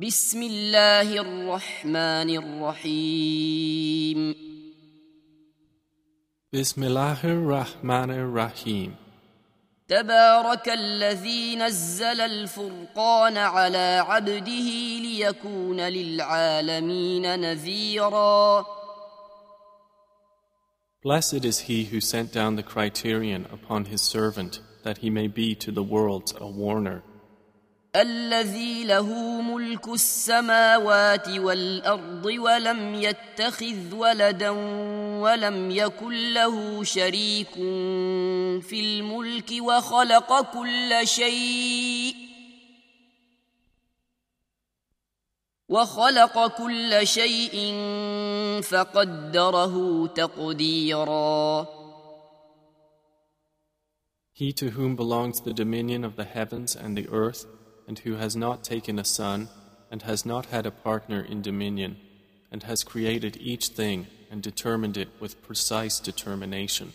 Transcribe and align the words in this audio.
بسم 0.00 0.42
الله 0.42 1.20
الرحمن 1.20 2.30
الرحيم 2.30 4.34
Bismillahir 6.52 7.46
Rahmanir 7.46 8.34
Rahim. 8.34 8.96
تبارك 9.88 10.68
الذي 10.68 11.56
نزل 11.56 12.20
الفرقان 12.20 13.36
على 13.36 14.04
عبده 14.06 14.68
ليكون 15.02 15.80
للعالمين 15.80 17.40
نذيرا 17.40 18.64
Blessed 21.02 21.44
is 21.44 21.60
he 21.60 21.84
who 21.84 22.00
sent 22.00 22.32
down 22.32 22.56
the 22.56 22.62
criterion 22.62 23.46
upon 23.52 23.84
his 23.84 24.00
servant, 24.00 24.60
that 24.82 24.98
he 24.98 25.10
may 25.10 25.28
be 25.28 25.54
to 25.56 25.70
the 25.70 25.82
worlds 25.82 26.32
a 26.40 26.46
warner. 26.46 27.02
الذي 27.95 28.83
له 28.83 29.41
ملك 29.41 29.87
السماوات 29.87 31.29
والأرض 31.29 32.25
ولم 32.25 32.95
يتخذ 32.95 33.95
ولدا 33.95 34.49
ولم 35.19 35.71
يكن 35.71 36.33
له 36.33 36.83
شريك 36.83 37.53
في 38.61 38.79
الملك 38.79 39.51
وخلق 39.61 40.41
كل 40.53 41.07
شيء 41.07 42.15
وخلق 45.69 46.47
كل 46.57 47.07
شيء 47.07 47.73
فقدره 48.61 50.07
تقديرا. 50.07 51.67
He 54.33 54.51
to 54.51 54.71
whom 54.71 54.97
belongs 54.97 55.39
the 55.39 55.53
dominion 55.53 56.03
of 56.03 56.17
the 56.17 56.25
heavens 56.25 56.75
and 56.75 56.97
the 56.97 57.07
earth, 57.09 57.45
and 57.86 57.98
who 58.00 58.14
has 58.16 58.36
not 58.36 58.64
taken 58.64 58.98
a 58.98 59.04
son, 59.04 59.48
and 59.90 60.02
has 60.02 60.24
not 60.24 60.46
had 60.46 60.66
a 60.66 60.70
partner 60.70 61.20
in 61.20 61.42
dominion, 61.42 61.96
and 62.52 62.62
has 62.62 62.84
created 62.84 63.36
each 63.40 63.68
thing 63.68 64.06
and 64.30 64.42
determined 64.42 64.96
it 64.96 65.08
with 65.20 65.42
precise 65.42 65.98
determination. 65.98 66.92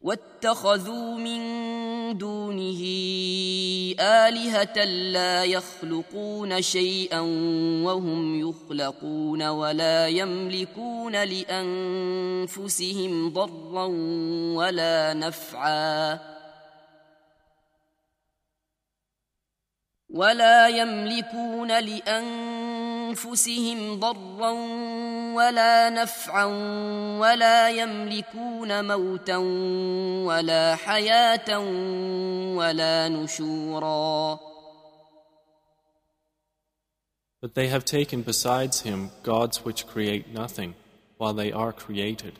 واتخذوا 0.00 1.16
من 1.18 1.40
دونه 2.18 2.82
آلهة 4.00 4.84
لا 5.12 5.44
يخلقون 5.44 6.62
شيئا 6.62 7.20
وهم 7.84 8.40
يخلقون 8.40 9.42
ولا 9.48 10.08
يملكون 10.08 11.24
لأنفسهم 11.24 13.12
ضرا 13.32 13.86
ولا 14.56 15.14
نفعا 15.14 16.31
ولا 20.13 20.67
يملكون 20.67 21.79
لأنفسهم 21.79 23.19
ضرا 23.99 24.51
ولا 25.35 25.89
نفعا 25.89 26.45
ولا 27.19 27.69
يملكون 27.69 28.87
موتا 28.87 29.37
ولا 30.27 30.75
حياة 30.75 31.59
ولا 32.57 33.09
نشورا 33.09 34.39
But 37.41 37.55
they 37.55 37.67
have 37.67 37.83
taken 37.83 38.21
besides 38.21 38.81
him 38.81 39.09
gods 39.21 39.65
which 39.65 39.85
create 39.85 40.31
nothing, 40.31 40.75
while 41.17 41.33
they 41.33 41.51
are 41.51 41.73
created, 41.73 42.39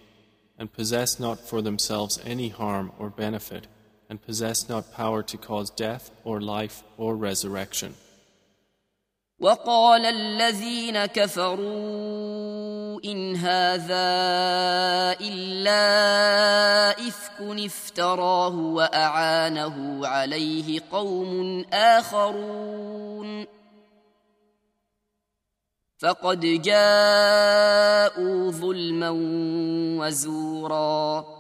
and 0.58 0.72
possess 0.72 1.20
not 1.20 1.40
for 1.42 1.62
themselves 1.62 2.22
any 2.24 2.48
harm 2.48 2.94
or 2.98 3.10
benefit, 3.10 3.68
and 4.14 4.22
possess 4.22 4.70
not 4.70 4.94
power 4.94 5.24
to 5.24 5.38
cause 5.50 5.70
death 5.72 6.12
or 6.24 6.40
life 6.40 6.84
or 6.98 7.16
resurrection. 7.18 7.96
وقال 9.40 10.06
الذين 10.06 11.06
كفروا 11.06 13.00
إن 13.06 13.36
هذا 13.36 14.14
إلا 15.22 15.82
إفك 17.08 17.42
افتراه 17.42 18.56
وأعانه 18.56 20.08
عليه 20.08 20.80
قوم 20.92 21.66
آخرون 21.74 23.46
فقد 25.98 26.40
جاءوا 26.62 28.52
ظلما 28.52 29.10
وزورا 30.00 31.33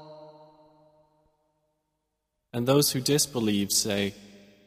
And 2.52 2.66
those 2.66 2.92
who 2.92 3.00
disbelieve 3.00 3.72
say, 3.72 4.14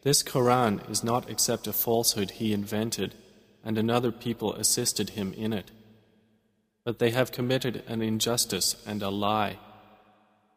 This 0.04 0.24
Quran 0.24 0.90
is 0.90 1.04
not 1.04 1.30
except 1.30 1.68
a 1.68 1.74
falsehood 1.74 2.32
he 2.32 2.54
invented, 2.54 3.16
and 3.64 3.78
another 3.78 4.12
people 4.12 4.54
assisted 4.54 5.12
him 5.12 5.34
in 5.34 5.54
it. 5.54 5.72
But 6.84 7.00
they 7.00 7.12
have 7.12 7.32
committed 7.32 7.84
an 7.88 8.02
injustice 8.02 8.76
and 8.86 9.02
a 9.02 9.10
lie. 9.10 9.58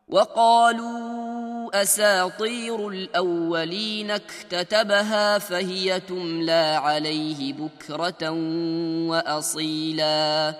وقالوا 0.08 1.82
أساطير 1.82 2.88
الأولين 2.88 4.10
اكتتبها 4.10 5.38
فهي 5.38 6.00
تملى 6.00 6.80
عليه 6.82 7.52
بكرة 7.52 8.30
وأصيلا 9.08 10.54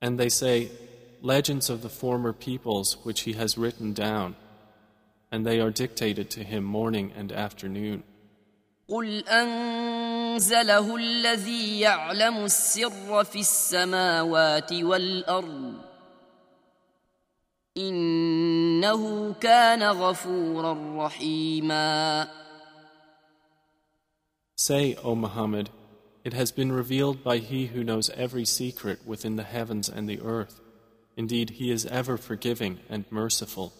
And 0.00 0.18
they 0.18 0.28
say, 0.28 0.70
Legends 1.22 1.68
of 1.68 1.82
the 1.82 1.88
former 1.88 2.32
peoples 2.32 2.96
which 3.02 3.22
he 3.22 3.32
has 3.32 3.58
written 3.58 3.92
down, 3.92 4.36
and 5.32 5.46
they 5.46 5.60
are 5.60 5.70
dictated 5.70 6.30
to 6.30 6.44
him 6.44 6.64
morning 6.64 7.12
and 7.16 7.32
afternoon. 7.32 8.02
قل 8.88 9.28
أنزله 9.28 10.96
الذي 10.96 11.80
يعلم 11.80 12.44
السر 12.44 13.24
في 13.24 13.40
السماوات 13.40 14.72
والأرض 14.72 15.74
إنه 17.76 19.32
كان 19.34 19.82
غفورا 19.82 21.06
رحيما 21.06 22.28
Say, 24.56 24.96
O 25.04 25.14
Muhammad, 25.14 25.70
it 26.24 26.32
has 26.32 26.50
been 26.50 26.72
revealed 26.72 27.22
by 27.22 27.38
He 27.38 27.66
who 27.66 27.84
knows 27.84 28.10
every 28.10 28.44
secret 28.44 29.06
within 29.06 29.36
the 29.36 29.44
heavens 29.44 29.88
and 29.88 30.08
the 30.08 30.20
earth. 30.20 30.60
Indeed, 31.16 31.50
He 31.50 31.70
is 31.70 31.86
ever 31.86 32.16
forgiving 32.16 32.80
and 32.88 33.04
merciful. 33.10 33.72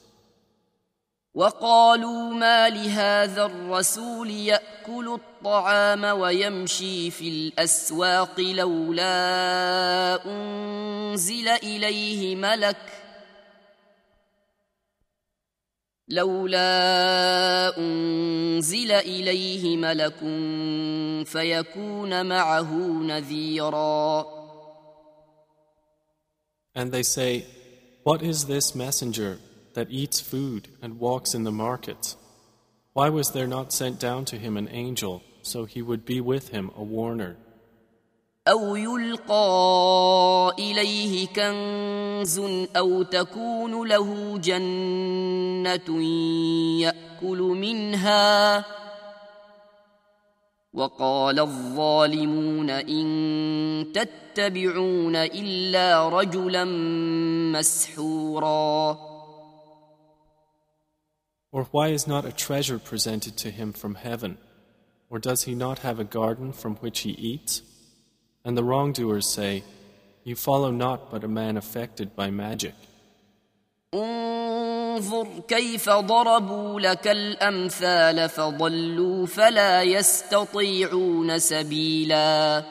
وقالوا 1.35 2.33
ما 2.33 2.69
لهذا 2.69 3.45
الرسول 3.45 4.29
يأكل 4.29 5.19
الطعام 5.19 6.03
ويمشي 6.03 7.11
في 7.11 7.27
الأسواق 7.27 8.39
لولا 8.39 10.25
أنزل 10.25 11.47
إليه 11.47 12.35
ملك 12.35 12.77
لولا 16.07 17.77
أنزل 17.77 18.91
إليه 18.91 19.77
ملك 19.77 20.19
فيكون 21.25 22.25
معه 22.25 22.73
نذيرا. 23.01 24.25
And 26.75 26.91
they 26.91 27.03
say, 27.03 27.45
What 28.03 28.21
is 28.21 28.45
this 28.45 28.75
messenger 28.75 29.39
that 29.74 29.90
eats 29.90 30.20
food 30.20 30.68
and 30.82 30.98
walks 30.98 31.34
in 31.34 31.44
the 31.44 31.52
markets? 31.52 32.16
Why 32.92 33.08
was 33.08 33.30
there 33.30 33.46
not 33.46 33.72
sent 33.72 34.00
down 34.00 34.24
to 34.26 34.36
him 34.36 34.56
an 34.56 34.68
angel 34.68 35.22
so 35.42 35.64
he 35.64 35.82
would 35.82 36.04
be 36.04 36.20
with 36.20 36.48
him 36.48 36.70
a 36.76 36.82
warner? 36.82 37.36
أو 38.48 38.76
يلقى 38.76 40.54
إليه 40.58 41.26
كنز 41.26 42.38
أو 42.76 43.02
تكون 43.02 43.88
له 43.88 44.38
جنة 44.38 46.02
يأكل 46.80 47.38
منها 47.38 48.64
وقال 50.74 51.40
الظالمون 51.40 52.70
إن 52.70 53.86
تتبعون 53.94 55.16
إلا 55.16 56.08
رجلا 56.08 56.64
مسحورا 57.52 58.98
Or 61.52 61.64
why 61.70 61.88
is 61.88 62.06
not 62.06 62.24
a 62.24 62.32
treasure 62.32 62.78
presented 62.78 63.36
to 63.38 63.50
him 63.50 63.72
from 63.72 63.94
heaven? 63.94 64.38
Or 65.10 65.18
does 65.18 65.44
he 65.44 65.54
not 65.54 65.78
have 65.80 65.98
a 65.98 66.04
garden 66.04 66.52
from 66.52 66.76
which 66.76 67.00
he 67.00 67.10
eats? 67.10 67.62
And 68.44 68.56
the 68.56 68.64
wrongdoers 68.64 69.26
say, 69.26 69.64
You 70.24 70.36
follow 70.36 70.70
not 70.70 71.10
but 71.10 71.24
a 71.24 71.28
man 71.28 71.56
affected 71.56 72.14
by 72.14 72.30
magic. 72.30 72.74
انظر 73.94 75.40
كيف 75.48 75.90
ضربوا 75.90 76.80
لك 76.80 77.08
الأمثال 77.08 78.28
فضلوا 78.28 79.26
فلا 79.26 79.82
يستطيعون 79.82 81.38
سبيلا 81.38 82.64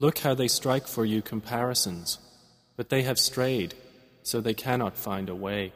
Look 0.00 0.18
how 0.20 0.34
they 0.34 0.48
strike 0.48 0.88
for 0.88 1.04
you 1.04 1.20
comparisons, 1.20 2.18
but 2.74 2.88
they 2.88 3.02
have 3.02 3.18
strayed, 3.18 3.74
so 4.22 4.40
they 4.40 4.54
cannot 4.54 4.96
find 4.96 5.28
a 5.28 5.34
way. 5.34 5.72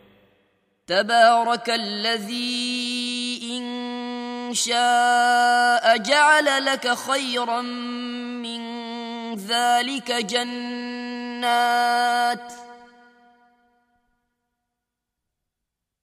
تبارك 0.89 1.69
الذي 1.69 3.39
إن 3.57 4.53
شاء 4.53 5.97
جعل 5.97 6.65
لك 6.65 6.93
خيرا 6.93 7.61
من 7.61 8.61
ذلك 9.35 10.11
جنات 10.11 10.53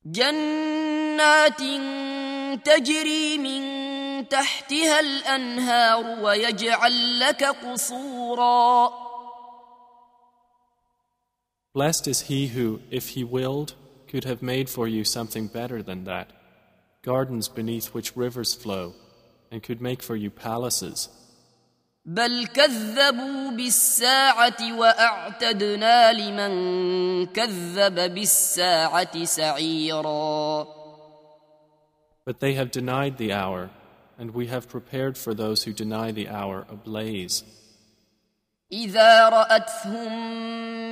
جنات 0.06 1.60
تجري 2.64 3.38
من 3.38 3.62
تحتها 4.28 5.00
الأنهار 5.00 6.20
ويجعل 6.22 7.20
لك 7.20 7.44
قصورا. 7.44 9.06
Blessed 11.74 12.06
is 12.08 12.20
he 12.22 12.46
who, 12.46 12.80
if 12.90 13.08
he 13.08 13.24
willed, 13.24 13.74
could 14.15 14.23
have 14.25 14.41
made 14.41 14.69
for 14.69 14.87
you 14.87 15.03
something 15.03 15.47
better 15.47 15.81
than 15.81 16.03
that 16.05 16.31
gardens 17.03 17.47
beneath 17.47 17.93
which 17.93 18.15
rivers 18.15 18.53
flow, 18.53 18.93
and 19.51 19.63
could 19.63 19.81
make 19.81 20.03
for 20.03 20.15
you 20.15 20.29
palaces. 20.29 21.09
بل 22.05 22.47
كذبوا 22.47 23.51
بالساعة 23.51 24.77
وأعتدنا 24.77 26.13
لمن 26.13 27.25
كذب 27.25 28.13
بالساعة 28.13 29.23
سعيرا 29.23 30.67
But 32.25 32.39
they 32.39 32.53
have 32.53 32.71
denied 32.71 33.17
the 33.17 33.33
hour, 33.33 33.71
and 34.17 34.31
we 34.31 34.47
have 34.47 34.69
prepared 34.69 35.17
for 35.17 35.33
those 35.33 35.63
who 35.63 35.73
deny 35.73 36.11
the 36.11 36.29
hour 36.29 36.65
a 36.69 36.75
blaze. 36.75 37.43
إذا 38.71 39.29
رأتهم 39.29 40.11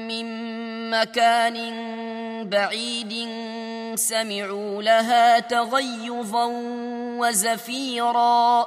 من 0.08 0.26
مكان 0.90 1.56
بعيد 2.45 3.29
سمعوا 3.95 4.83
لها 4.83 5.39
تغيظا 5.41 6.45
وزفيرا 7.19 8.67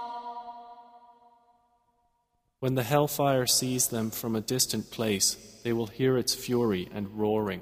When 2.59 2.73
the 2.73 2.83
hellfire 2.83 3.45
sees 3.45 3.87
them 3.89 4.09
from 4.09 4.35
a 4.35 4.41
distant 4.41 4.89
place, 4.89 5.37
they 5.63 5.73
will 5.73 5.85
hear 5.87 6.17
its 6.17 6.33
fury 6.33 6.89
and 6.93 7.07
roaring. 7.15 7.61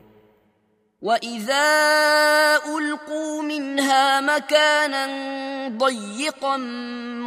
واذا 1.01 1.55
القوا 2.65 3.41
منها 3.41 4.21
مكانا 4.21 5.07
ضيقا 5.77 6.57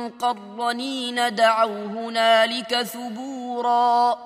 مقرنين 0.01 1.35
دعوا 1.35 1.87
هنالك 1.87 2.83
ثبورا 2.83 4.19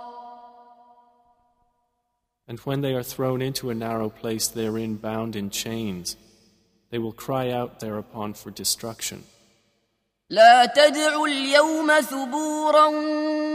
And 2.47 2.59
when 2.59 2.81
they 2.81 2.93
are 2.93 3.03
thrown 3.03 3.41
into 3.41 3.69
a 3.69 3.75
narrow 3.75 4.09
place 4.09 4.47
therein 4.47 4.95
bound 4.95 5.35
in 5.35 5.49
chains, 5.49 6.15
they 6.91 6.97
will 6.97 7.11
cry 7.11 7.51
out 7.51 7.79
thereupon 7.79 8.33
for 8.33 8.51
destruction. 8.51 9.23
لا 10.29 10.65
تدعوا 10.65 11.27
اليوم 11.27 12.01
ثبورا 12.01 12.85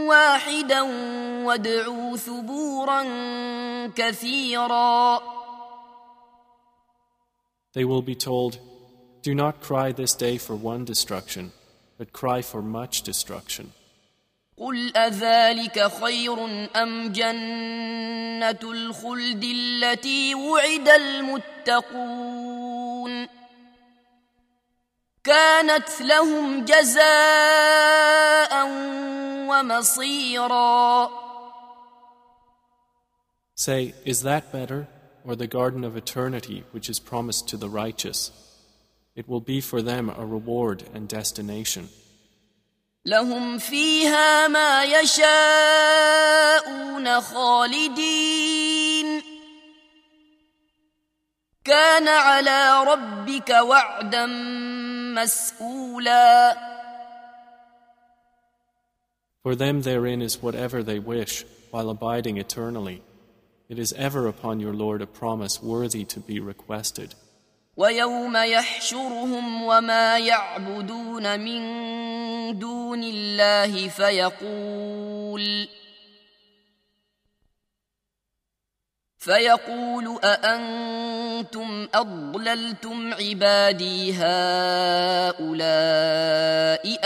واحدا 0.07 0.81
وادعوا 1.45 2.17
ثبورا 2.17 3.03
كثيرا 3.95 5.21
They 7.73 7.85
will 7.85 8.01
be 8.03 8.15
told, 8.15 8.59
Do 9.23 9.33
not 9.33 9.61
cry 9.61 9.91
this 9.91 10.13
day 10.13 10.37
for 10.37 10.55
one 10.55 10.85
destruction, 10.85 11.51
but 11.97 12.13
cry 12.13 12.41
for 12.41 12.61
much 12.61 13.01
destruction. 13.01 13.73
قل 14.60 14.96
أذلك 14.96 15.92
خير 16.02 16.44
أم 16.76 17.12
جنة 17.12 18.58
الخلد 18.62 19.44
التي 19.44 20.34
وعد 20.34 20.88
المتقون 21.68 23.28
كانت 25.24 26.00
لهم 26.00 26.64
جزاء 26.64 28.66
ومصيرا 29.48 31.10
Say, 33.54 33.94
is 34.04 34.22
that 34.22 34.52
better? 34.52 34.86
or 35.28 35.36
the 35.36 35.46
garden 35.46 35.84
of 35.84 35.94
eternity 35.94 36.64
which 36.72 36.88
is 36.88 36.98
promised 36.98 37.46
to 37.48 37.58
the 37.58 37.68
righteous. 37.68 38.30
It 39.14 39.28
will 39.28 39.40
be 39.40 39.60
for 39.60 39.82
them 39.82 40.08
a 40.08 40.24
reward 40.24 40.84
and 40.94 41.06
destination. 41.06 41.90
لهم 43.07 43.57
فيها 43.57 44.47
ما 44.47 44.83
يشاءون 44.83 45.21
خالدين 47.21 49.23
كان 51.63 52.07
على 52.07 52.83
ربك 52.83 53.49
وعدا 53.49 54.25
مسئولا 55.15 56.57
For 59.43 59.55
them 59.55 59.81
therein 59.81 60.21
is 60.21 60.41
whatever 60.41 60.81
they 60.81 60.99
wish, 60.99 61.43
while 61.69 61.89
abiding 61.89 62.37
eternally. 62.37 63.01
It 63.67 63.77
is 63.77 63.91
ever 63.93 64.27
upon 64.27 64.61
your 64.61 64.73
Lord 64.73 65.01
a 65.01 65.07
promise 65.07 65.61
worthy 65.61 66.05
to 66.05 66.21
be 66.21 66.39
requested. 66.39 67.13
ويوم 67.78 68.36
يحشرهم 68.36 69.62
وما 69.62 70.18
يعبدون 70.18 71.40
من 71.40 71.60
دون 72.58 73.02
الله 73.02 73.88
فيقول 73.88 75.68
فيقول 79.18 80.18
أأنتم 80.24 81.88
أضللتم 81.94 83.14
عبادي 83.14 84.12
هؤلاء 84.12 85.40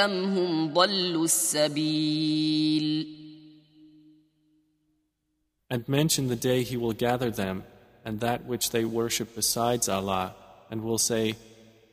أم 0.04 0.24
هم 0.24 0.72
ضلوا 0.72 1.24
السبيل؟ 1.24 3.06
And 5.70 5.88
mention 5.88 6.28
the 6.28 6.36
day 6.36 6.62
he 6.62 6.76
will 6.78 6.92
gather 6.92 7.30
them 7.30 7.64
and 8.04 8.20
that 8.20 8.44
which 8.46 8.70
they 8.70 8.84
worship 8.84 9.34
besides 9.34 9.88
Allah, 9.88 10.34
and 10.71 10.83
will 10.83 10.97
say, 10.97 11.35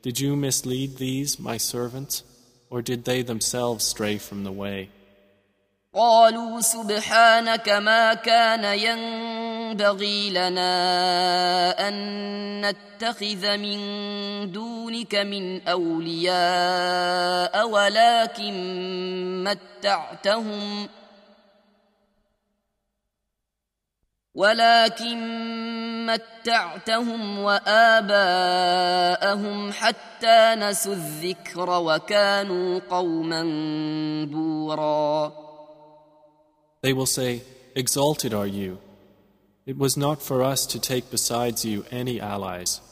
Did 0.02 0.20
you 0.20 0.36
mislead 0.36 0.96
these, 0.96 1.38
my 1.38 1.56
servants, 1.56 2.22
or 2.70 2.82
did 2.82 3.04
they 3.04 3.22
themselves 3.22 3.84
stray 3.84 4.18
from 4.18 4.44
the 4.44 4.52
way? 4.52 4.90
قالوا 5.94 6.60
سبحانك 6.60 7.68
ما 7.68 8.14
كان 8.14 8.78
ينبغي 8.78 10.30
لنا 10.30 11.88
أن 11.88 12.66
نتخذ 12.66 13.56
من 13.56 13.78
دونك 14.52 15.14
من 15.14 15.68
أولياء 15.68 17.68
ولكن 17.68 18.54
متعتهم ۖ 19.44 20.97
ولكن 24.34 25.16
متعتهم 26.06 27.38
وآباءهم 27.38 28.92
حتى 29.72 30.54
نسوا 30.58 30.92
الذكر 30.92 31.70
وكانوا 31.70 32.80
قوما 32.90 33.42
بورا 34.24 35.44
They 36.82 36.92
will 36.92 37.06
say, 37.06 37.42
Exalted 37.74 38.34
are 38.34 38.46
you. 38.46 38.78
It 39.64 39.78
was 39.78 39.96
not 39.96 40.20
for 40.20 40.42
us 40.42 40.66
to 40.66 40.78
take 40.78 41.10
besides 41.10 41.64
you 41.64 41.86
any 41.90 42.20
allies, 42.20 42.82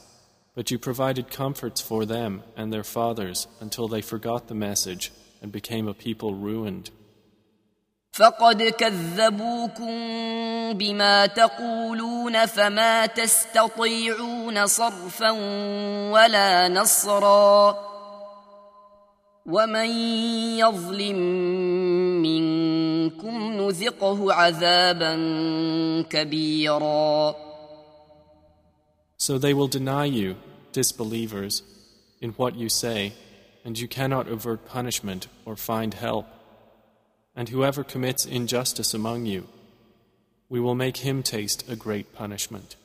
but 0.55 0.71
you 0.71 0.79
provided 0.79 1.31
comforts 1.31 1.83
for 1.83 2.07
them 2.07 2.43
and 2.57 2.73
their 2.73 2.85
fathers 2.85 3.47
until 3.61 3.89
they 3.89 4.01
forgot 4.01 4.49
the 4.49 4.55
message 4.55 5.13
and 5.43 5.53
became 5.53 5.87
a 5.87 5.93
people 5.93 6.35
ruined. 6.35 6.91
فقد 8.18 8.64
كذبوكم 8.64 9.94
بما 10.74 11.26
تقولون 11.26 12.46
فما 12.46 13.06
تستطيعون 13.06 14.68
صرفا 14.68 15.30
ولا 16.12 16.68
نصرا 16.70 17.78
ومن 19.46 19.90
يظلم 20.58 21.18
منكم 22.22 23.38
نذقه 23.62 24.34
عذابا 24.34 25.14
كبيرا 26.10 27.36
So 29.20 29.38
they 29.38 29.54
will 29.54 29.68
deny 29.68 30.06
you, 30.06 30.38
disbelievers, 30.72 31.62
in 32.22 32.32
what 32.32 32.56
you 32.56 32.70
say, 32.70 33.14
and 33.66 33.78
you 33.78 33.88
cannot 33.88 34.28
avert 34.28 34.66
punishment 34.66 35.28
or 35.46 35.56
find 35.56 35.94
help. 35.94 36.26
And 37.37 37.49
whoever 37.49 37.83
commits 37.83 38.27
injustice 38.27 38.95
among 38.95 39.27
you, 39.27 39.49
we 40.49 40.61
will 40.61 40.75
make 40.75 40.99
him 40.99 41.23
taste 41.23 41.65
a 41.69 41.77
great 41.77 42.15
punishment. 42.15 42.77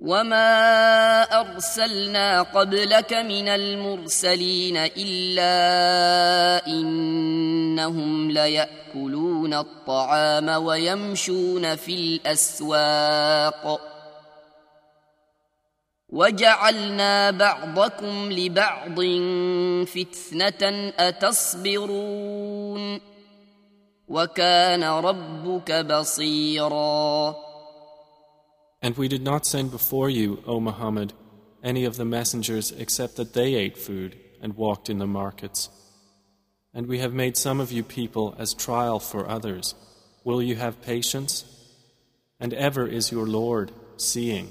وما 0.00 1.22
أرسلنا 1.22 2.42
قبلك 2.42 3.12
من 3.12 3.48
المرسلين 3.48 4.76
إلا 4.76 5.46
إنهم 6.66 8.30
ليأكلون 8.30 9.54
الطعام 9.54 10.48
ويمشون 10.48 11.76
في 11.76 11.94
الأسواق 11.94 13.80
وجعلنا 16.08 17.30
بعضكم 17.30 18.32
لبعض 18.32 19.00
فتنة 19.86 20.92
أتصبرون 20.98 23.00
وكان 24.08 24.84
ربك 24.84 25.72
بصيرا 25.72 27.36
And 28.82 28.96
we 28.96 29.08
did 29.08 29.22
not 29.22 29.44
send 29.44 29.70
before 29.70 30.08
you, 30.08 30.42
O 30.46 30.58
Muhammad, 30.58 31.12
any 31.62 31.84
of 31.84 31.96
the 31.96 32.04
messengers 32.04 32.72
except 32.72 33.16
that 33.16 33.34
they 33.34 33.54
ate 33.54 33.76
food 33.76 34.16
and 34.40 34.56
walked 34.56 34.88
in 34.88 34.98
the 34.98 35.06
markets. 35.06 35.68
And 36.72 36.86
we 36.86 36.98
have 37.00 37.12
made 37.12 37.36
some 37.36 37.60
of 37.60 37.70
you 37.70 37.82
people 37.82 38.34
as 38.38 38.54
trial 38.54 38.98
for 38.98 39.28
others. 39.28 39.74
Will 40.24 40.42
you 40.42 40.56
have 40.56 40.80
patience? 40.82 41.44
And 42.38 42.54
ever 42.54 42.86
is 42.86 43.12
your 43.12 43.26
Lord 43.26 43.70
seeing. 43.98 44.50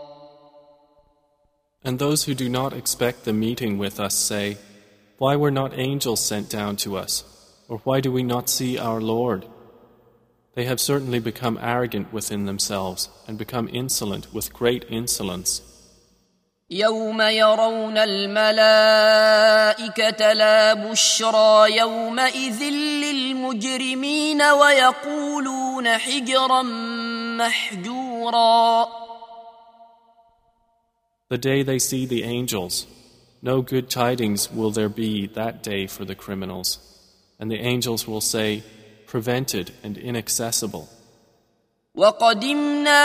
And 1.84 1.98
those 1.98 2.24
who 2.24 2.34
do 2.34 2.48
not 2.48 2.72
expect 2.72 3.24
the 3.24 3.32
meeting 3.32 3.78
with 3.78 4.00
us 4.00 4.14
say, 4.14 4.58
Why 5.18 5.36
were 5.36 5.52
not 5.52 5.78
angels 5.78 6.20
sent 6.20 6.50
down 6.50 6.76
to 6.76 6.96
us? 6.96 7.24
Or 7.68 7.78
why 7.84 8.00
do 8.00 8.10
we 8.10 8.22
not 8.22 8.48
see 8.48 8.78
our 8.78 9.00
Lord? 9.00 9.46
They 10.54 10.64
have 10.64 10.80
certainly 10.80 11.18
become 11.18 11.58
arrogant 11.60 12.12
within 12.12 12.46
themselves 12.46 13.08
and 13.28 13.36
become 13.38 13.68
insolent 13.68 14.32
with 14.32 14.52
great 14.52 14.84
insolence. 14.88 15.62
يوم 16.70 17.20
يرون 17.20 17.98
الملائكة 17.98 19.12
لا 20.32 20.74
بشرى 20.74 21.76
يومئذ 21.76 22.62
للمجرمين 23.02 24.42
ويقولون 24.42 25.88
حجرا 25.98 26.62
محجورا 27.38 28.88
The 31.30 31.38
day 31.38 31.62
they 31.62 31.78
see 31.78 32.06
the 32.06 32.22
angels, 32.22 32.86
no 33.42 33.60
good 33.60 33.90
tidings 33.90 34.50
will 34.50 34.70
there 34.70 34.88
be 34.88 35.26
that 35.28 35.62
day 35.62 35.86
for 35.86 36.04
the 36.04 36.14
criminals. 36.14 36.78
And 37.38 37.50
the 37.50 37.58
angels 37.58 38.06
will 38.06 38.20
say, 38.20 38.62
Prevented 39.06 39.72
and 39.82 39.96
inaccessible. 39.98 40.88
وقدمنا 41.94 43.00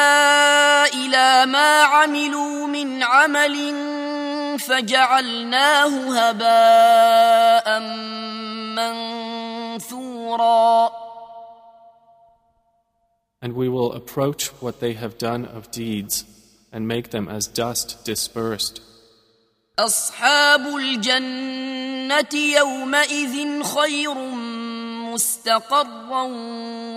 إلى 0.86 1.46
ما 1.46 1.84
عملوا 1.84 2.68
من 2.68 3.04
عمل 3.04 3.80
فجعلناه 4.60 5.90
هباء 6.20 7.80
منثورا 9.80 10.92
And 13.44 13.54
we 13.54 13.70
will 13.70 13.94
approach 13.94 14.48
what 14.62 14.80
they 14.80 14.94
have 14.94 15.18
done 15.18 15.46
of 15.46 15.72
deeds 15.72 16.26
and 16.72 16.88
make 16.88 17.10
them 17.12 17.28
as 17.28 17.48
dust 17.48 18.06
dispersed. 18.06 18.82
أصحاب 19.80 20.68
الجنة 20.76 22.34
يومئذ 22.34 23.64
خير 23.64 24.14
مستقرا 25.14 26.24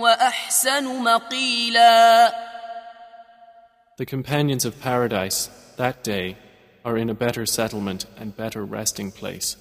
وأحسن 0.01 1.03
مقيلا 1.03 2.31
The 3.97 4.05
companions 4.05 4.65
of 4.65 4.81
paradise 4.81 5.49
that 5.77 6.03
day 6.03 6.37
are 6.83 6.97
in 6.97 7.09
a 7.09 7.13
better 7.13 7.45
settlement 7.45 8.05
and 8.17 8.35
better 8.35 8.65
resting 8.65 9.11
place. 9.11 9.55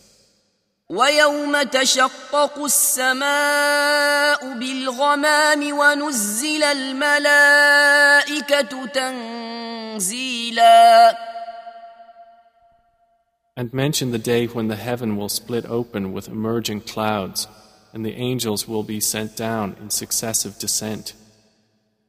ويوم 0.90 1.62
تشقق 1.64 2.64
السماء 2.64 4.54
بالغمام 4.54 5.78
ونزل 5.78 6.64
الملائكة 6.64 7.76
تنزيلا 10.00 10.50
And 13.56 13.74
mention 13.74 14.12
the 14.12 14.18
day 14.18 14.48
when 14.48 14.68
the 14.70 14.78
heaven 14.78 15.16
will 15.18 15.30
split 15.30 15.66
open 15.66 16.14
with 16.14 16.28
emerging 16.30 16.82
clouds, 16.82 17.48
and 17.94 18.06
the 18.06 18.16
angels 18.16 18.68
will 18.70 18.84
be 18.84 19.00
sent 19.02 19.36
down 19.36 19.76
in 19.82 19.90
successive 19.90 20.58
descent. 20.58 21.14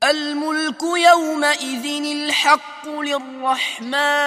الملك 0.03 0.83
يومئذ 0.83 1.85
الحق 2.05 2.89
للرحمن 2.89 4.21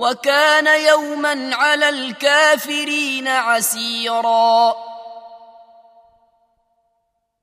وكان 0.00 0.66
يوما 0.88 1.54
على 1.56 1.88
الكافرين 1.88 3.28
عسيرا 3.28 4.74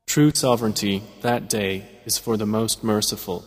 True 0.08 0.32
sovereignty 0.34 1.04
that 1.22 1.48
day 1.48 1.86
is 2.06 2.18
for 2.18 2.38
the 2.38 2.48
most 2.48 2.84
merciful, 2.84 3.44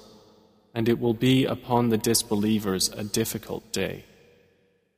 and 0.75 0.89
it 0.89 1.01
will 1.01 1.15
be 1.15 1.45
upon 1.45 1.89
the 1.89 1.97
disbelievers 1.99 2.89
a 2.91 3.03
difficult 3.03 3.73
day. 3.73 4.05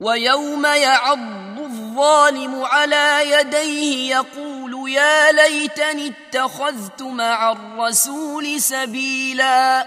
ويوم 0.00 0.66
يعض 0.66 1.59
الظالم 1.59 2.64
على 2.64 3.31
يديه 3.31 4.11
يقول 4.16 4.90
يا 4.90 5.33
ليتني 5.33 6.07
اتخذت 6.12 7.02
مع 7.02 7.52
الرسول 7.52 8.61
سبيلا 8.61 9.87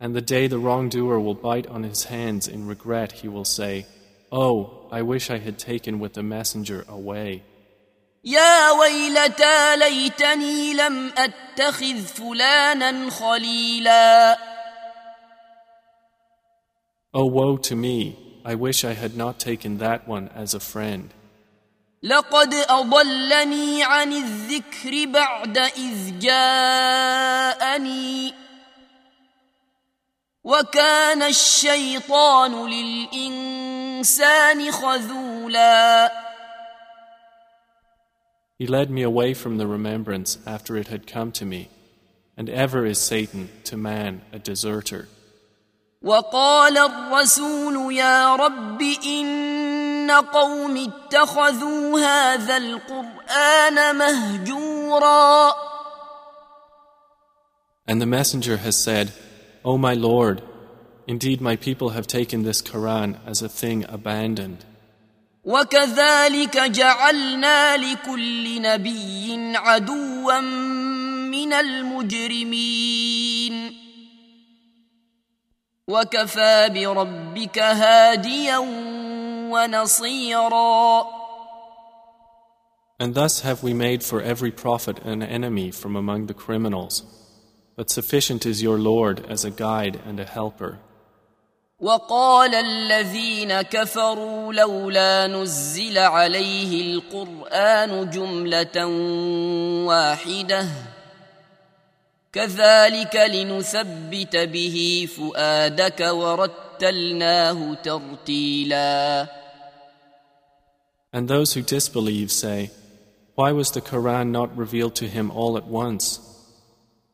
And 0.00 0.14
the 0.14 0.20
day 0.20 0.48
the 0.48 0.58
wrongdoer 0.58 1.20
will 1.20 1.34
bite 1.34 1.66
on 1.68 1.84
his 1.84 2.04
hands 2.04 2.48
in 2.48 2.66
regret, 2.66 3.12
he 3.12 3.28
will 3.28 3.44
say, 3.44 3.86
Oh, 4.32 4.88
I 4.90 5.02
wish 5.02 5.30
I 5.30 5.38
had 5.38 5.58
taken 5.58 6.00
with 6.00 6.14
the 6.14 6.22
messenger 6.22 6.84
away. 6.88 7.42
يا 8.24 8.70
ويلتى 8.70 9.76
ليتني 9.76 10.74
لم 10.74 11.12
اتخذ 11.18 12.06
فلانا 12.06 13.10
خليلا 13.10 14.38
Oh, 17.14 17.26
woe 17.26 17.56
to 17.58 17.76
me! 17.76 18.16
I 18.44 18.54
wish 18.54 18.84
I 18.84 18.94
had 18.94 19.16
not 19.16 19.38
taken 19.38 19.78
that 19.78 20.08
one 20.08 20.28
as 20.34 20.54
a 20.54 20.60
friend. 20.60 21.10
لقد 22.02 22.54
اضلني 22.54 23.84
عن 23.84 24.12
الذكر 24.12 25.06
بعد 25.06 25.58
اذ 25.58 26.18
جاءني 26.18 27.22
وكان 30.46 31.22
الشيطان 31.22 32.70
للانسان 32.70 34.72
خذولا 34.72 36.12
He 38.58 38.66
led 38.66 38.90
me 38.90 39.02
away 39.02 39.34
from 39.34 39.58
the 39.58 39.66
remembrance 39.66 40.38
after 40.46 40.76
it 40.76 40.86
had 40.86 41.06
come 41.06 41.32
to 41.32 41.44
me, 41.44 41.68
and 42.36 42.48
ever 42.48 42.86
is 42.86 42.98
Satan 42.98 43.50
to 43.64 43.76
man 43.76 44.22
a 44.32 44.38
deserter. 44.38 45.08
وقال 46.02 46.78
الرسول 46.78 47.94
يا 47.94 48.36
رب 48.36 48.82
ان 49.06 50.10
قوم 50.10 50.76
اتخذوا 50.76 52.00
هذا 52.00 52.56
القران 52.56 53.96
مهجورا 53.96 55.52
And 57.86 58.00
the 58.00 58.06
messenger 58.06 58.58
has 58.58 58.76
said, 58.76 59.12
O 59.66 59.78
my 59.78 59.94
Lord, 59.94 60.42
indeed 61.06 61.40
my 61.40 61.56
people 61.56 61.90
have 61.90 62.06
taken 62.06 62.42
this 62.42 62.62
Quran 62.62 63.18
as 63.26 63.42
a 63.42 63.48
thing 63.48 63.84
abandoned. 63.88 64.64
وكذلك 65.44 66.56
جعلنا 66.58 67.76
لكل 67.76 68.62
نبي 68.62 69.56
عدوا 69.56 70.40
من 71.30 71.52
المجرمين 71.52 73.02
وكفى 75.88 76.68
بربك 76.74 77.58
هاديا 77.58 78.58
ونصيرا 79.50 81.04
And 83.00 83.14
thus 83.14 83.40
have 83.40 83.64
we 83.64 83.74
made 83.74 84.04
for 84.04 84.22
every 84.22 84.52
prophet 84.52 85.00
an 85.04 85.24
enemy 85.24 85.72
from 85.72 85.96
among 85.96 86.26
the 86.26 86.34
criminals. 86.34 87.02
But 87.76 87.90
sufficient 87.90 88.46
is 88.46 88.62
your 88.62 88.78
Lord 88.78 89.24
as 89.28 89.44
a 89.44 89.50
guide 89.50 90.00
and 90.06 90.20
a 90.20 90.24
helper. 90.24 90.78
وقال 91.80 92.54
الذين 92.54 93.62
كفروا 93.62 94.52
لولا 94.52 95.26
نزل 95.26 95.98
عليه 95.98 96.94
القران 96.94 98.10
جمله 98.10 98.86
واحده 99.86 100.68
كذلك 102.32 103.16
لنثبت 103.16 104.36
به 104.36 105.08
فؤادك 105.16 106.00
ورتل 106.00 106.72
وَرَتَّلْنَاهُ 106.82 107.82
تَرْتِيلًا 107.82 109.28
And 111.12 111.28
those 111.28 111.54
who 111.54 111.62
disbelieve 111.62 112.32
say, 112.32 112.70
Why 113.34 113.52
was 113.52 113.70
the 113.70 113.80
Quran 113.80 114.30
not 114.30 114.56
revealed 114.56 114.94
to 114.96 115.08
him 115.08 115.30
all 115.30 115.56
at 115.56 115.66
once? 115.66 116.20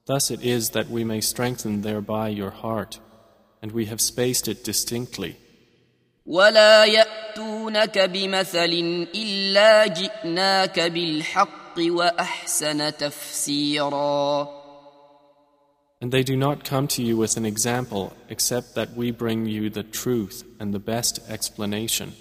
Thus 0.07 0.31
it 0.31 0.43
is 0.43 0.71
that 0.71 0.89
we 0.89 1.05
may 1.05 1.21
strengthen 1.21 1.83
thereby 1.83 2.29
your 2.29 2.51
heart, 2.51 2.99
and 3.61 3.73
we 3.73 3.87
have 3.87 4.01
spaced 4.01 4.49
it 4.49 4.65
distinctly. 4.65 5.37
ولا 6.27 6.85
يأتونك 6.85 7.99
بمثل 7.99 9.09
إلا 9.15 9.87
جئناك 9.87 10.81
بالحق 10.81 11.75
وأحسن 11.79 12.97
تفسيرا 12.97 14.59
And 16.01 16.13
they 16.13 16.23
do 16.23 16.37
not 16.37 16.65
come 16.65 16.87
to 16.89 17.03
you 17.03 17.17
with 17.17 17.37
an 17.37 17.45
example 17.45 18.13
except 18.29 18.77
that 18.77 18.95
we 18.95 19.11
bring 19.11 19.47
you 19.47 19.69
the 19.69 19.83
truth 19.83 20.45
and 20.61 20.73
the 20.73 20.79
best 20.79 21.19
explanation. 21.29 22.13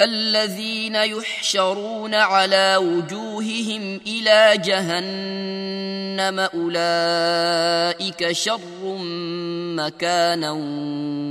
الذين 0.00 0.94
يحشرون 0.94 2.14
على 2.14 2.76
وجوههم 2.76 4.00
إلى 4.06 4.58
جهنم 4.58 6.38
أولئك 6.40 8.32
شر 8.32 8.98
مكانا 9.76 10.52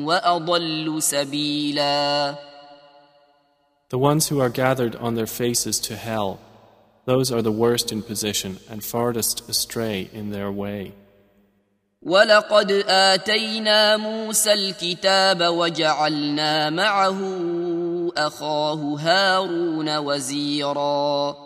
وأضل 0.05 1.03
سبيلا 1.03 2.35
The 3.89 3.97
ones 3.99 4.29
who 4.29 4.39
are 4.39 4.49
gathered 4.49 4.95
on 4.95 5.13
their 5.13 5.27
faces 5.27 5.79
to 5.81 5.95
hell, 5.95 6.39
those 7.05 7.31
are 7.31 7.43
the 7.43 7.51
worst 7.51 7.91
in 7.91 8.01
position 8.01 8.57
and 8.67 8.83
farthest 8.83 9.47
astray 9.47 10.09
in 10.11 10.31
their 10.31 10.51
way. 10.51 10.93
ولقد 12.02 12.84
آتينا 12.88 13.96
موسى 13.96 14.52
الكتاب 14.52 15.42
وجعلنا 15.42 16.70
معه 16.70 17.20
أخاه 18.16 18.96
هارون 18.98 19.96
وزيرا 19.96 21.36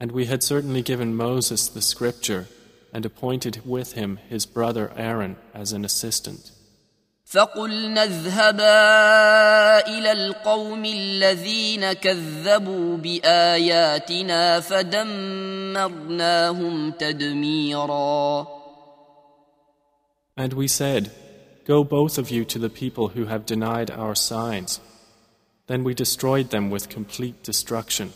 And 0.00 0.10
we 0.12 0.24
had 0.26 0.42
certainly 0.42 0.82
given 0.82 1.14
Moses 1.14 1.68
the 1.68 1.80
scripture 1.80 2.46
and 2.92 3.06
appointed 3.06 3.62
with 3.64 3.92
him 3.92 4.18
his 4.28 4.44
brother 4.46 4.90
Aaron 4.96 5.36
as 5.54 5.72
an 5.72 5.84
assistant. 5.84 6.50
فقلنا 7.24 8.04
اذهبا 8.04 9.88
إلى 9.98 10.12
القوم 10.12 10.84
الذين 10.84 11.92
كذبوا 11.92 12.96
بآياتنا 12.96 14.60
فدمرناهم 14.60 15.70
تدميرا 16.90 18.46
And 20.35 20.53
we 20.53 20.67
said, 20.67 21.11
Go 21.65 21.83
both 21.83 22.17
of 22.17 22.31
you 22.31 22.45
to 22.45 22.59
the 22.59 22.69
people 22.69 23.09
who 23.09 23.25
have 23.25 23.45
denied 23.45 23.91
our 23.91 24.15
signs. 24.15 24.79
Then 25.67 25.83
we 25.83 25.93
destroyed 25.93 26.49
them 26.49 26.69
with 26.69 26.89
complete 26.89 27.43
destruction. 27.43 28.11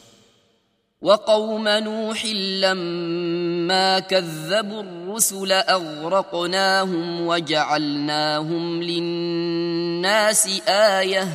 وقوم 1.03 1.68
نوح 1.68 2.25
لما 2.25 4.00
كذبوا 4.00 4.84
الرسل 4.84 5.51
أغرقناهم 5.51 7.27
وجعلناهم 7.27 8.84
للناس 8.84 10.48
آية 10.68 11.27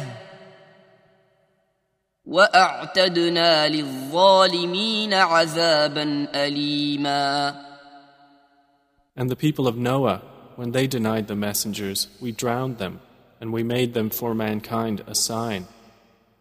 وأعتدنا 2.25 3.69
للظالمين 3.69 5.15
عذابا 5.15 6.29
أليما 6.35 7.55
And 9.17 9.29
the 9.29 9.37
people 9.37 9.67
of 9.67 9.77
Noah, 9.77 10.23
when 10.57 10.73
they 10.73 10.87
denied 10.87 11.29
the 11.29 11.37
messengers, 11.37 12.09
we 12.21 12.33
drowned 12.33 12.79
them, 12.79 13.01
and 13.41 13.53
we 13.53 13.63
made 13.63 13.95
them 13.95 14.11
for 14.11 14.35
mankind 14.35 15.05
a 15.07 15.15
sign. 15.15 15.67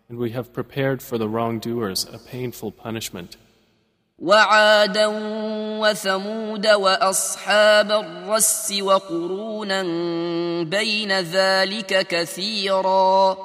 And 0.10 0.18
we 0.18 0.32
have 0.32 0.54
prepared 0.54 1.02
for 1.04 1.18
the 1.18 1.30
wrongdoers 1.30 2.06
a 2.12 2.18
painful 2.18 2.72
punishment. 2.72 3.38
وعادا 4.20 5.08
وثمود 5.80 6.68
واصحاب 6.68 7.92
الرس 7.92 8.72
وقرونا 8.82 9.84
بين 10.64 11.12
ذلك 11.20 12.08
كثيرا 12.08 13.38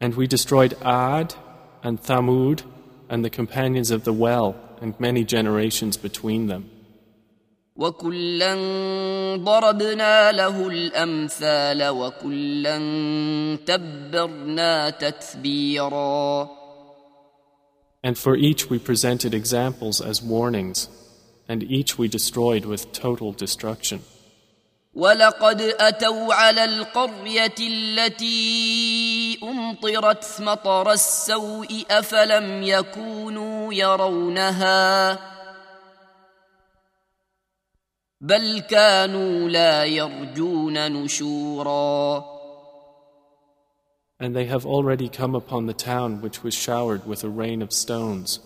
And 0.00 0.14
we 0.14 0.26
destroyed 0.26 0.74
Ad 0.82 1.34
and 1.82 2.00
Thamud 2.00 2.62
and 3.08 3.24
the 3.24 3.30
companions 3.30 3.90
of 3.90 4.04
the 4.04 4.12
well 4.12 4.54
and 4.80 4.98
many 4.98 5.24
generations 5.24 5.96
between 5.96 6.46
them. 6.46 6.70
وكلا 7.75 8.55
ضربنا 9.35 10.31
له 10.31 10.67
الامثال 10.67 11.89
وكلا 11.89 12.77
تبرنا 13.65 14.89
تتبيرا 14.89 16.49
And 18.05 18.17
for 18.17 18.35
each 18.35 18.69
we 18.69 18.79
presented 18.79 19.33
examples 19.33 20.01
as 20.01 20.21
warnings, 20.21 20.89
and 21.47 21.63
each 21.63 21.97
we 21.97 22.09
destroyed 22.09 22.65
with 22.65 22.91
total 22.91 23.31
destruction. 23.31 24.01
ولقد 24.93 25.61
اتوا 25.61 26.33
على 26.33 26.65
القريه 26.65 27.55
التي 27.59 29.39
امطرت 29.43 30.25
مطر 30.39 30.91
السوء 30.91 31.85
افلم 31.91 32.63
يكونوا 32.63 33.73
يرونها 33.73 35.32
بل 38.22 38.60
كانوا 38.60 39.48
لا 39.48 39.84
يرجون 39.84 40.92
نشورا 40.92 42.24
And 44.20 44.34
they 44.34 44.46
have 44.46 44.66
already 44.66 45.08
come 45.08 45.36
upon 45.36 45.66
the 45.66 45.74
town 45.74 46.20
which 46.20 46.42
was 46.42 46.52
showered 46.52 47.06
with 47.06 47.22
a 47.22 47.28
rain 47.28 47.62
of 47.62 47.72
stones. 47.72 48.40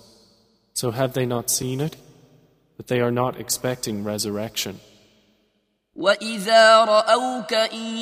So 0.74 0.90
have 0.90 1.14
they 1.14 1.24
not 1.24 1.48
seen 1.48 1.80
it? 1.80 1.96
That 2.76 2.88
they 2.88 3.00
are 3.00 3.10
not 3.10 3.40
expecting 3.40 4.04
resurrection. 4.04 4.80
واذا 5.96 6.84
راوك 6.84 7.54
ان 7.54 7.96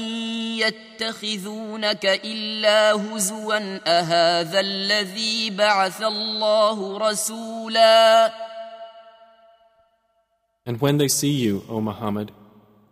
يتخذونك 0.58 2.06
الا 2.06 2.92
هزوا 2.92 3.80
اهذا 3.86 4.60
الذي 4.60 5.50
بعث 5.50 6.02
الله 6.02 6.98
رسولا 6.98 8.32
And 10.66 10.80
when 10.80 10.98
they 10.98 11.08
see 11.08 11.30
you, 11.30 11.64
O 11.68 11.80
Muhammad, 11.80 12.32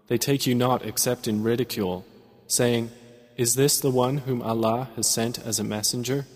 they 0.08 0.18
take 0.18 0.46
you 0.46 0.54
not 0.54 0.84
except 0.84 1.28
in 1.28 1.42
ridicule, 1.42 2.04
saying, 2.46 2.90
Is 3.36 3.54
this 3.54 3.80
the 3.80 3.90
one 3.90 4.18
whom 4.18 4.42
Allah 4.42 4.88
has 4.96 5.06
sent 5.08 5.38
as 5.38 5.58
a 5.58 5.64
messenger? 5.64 6.26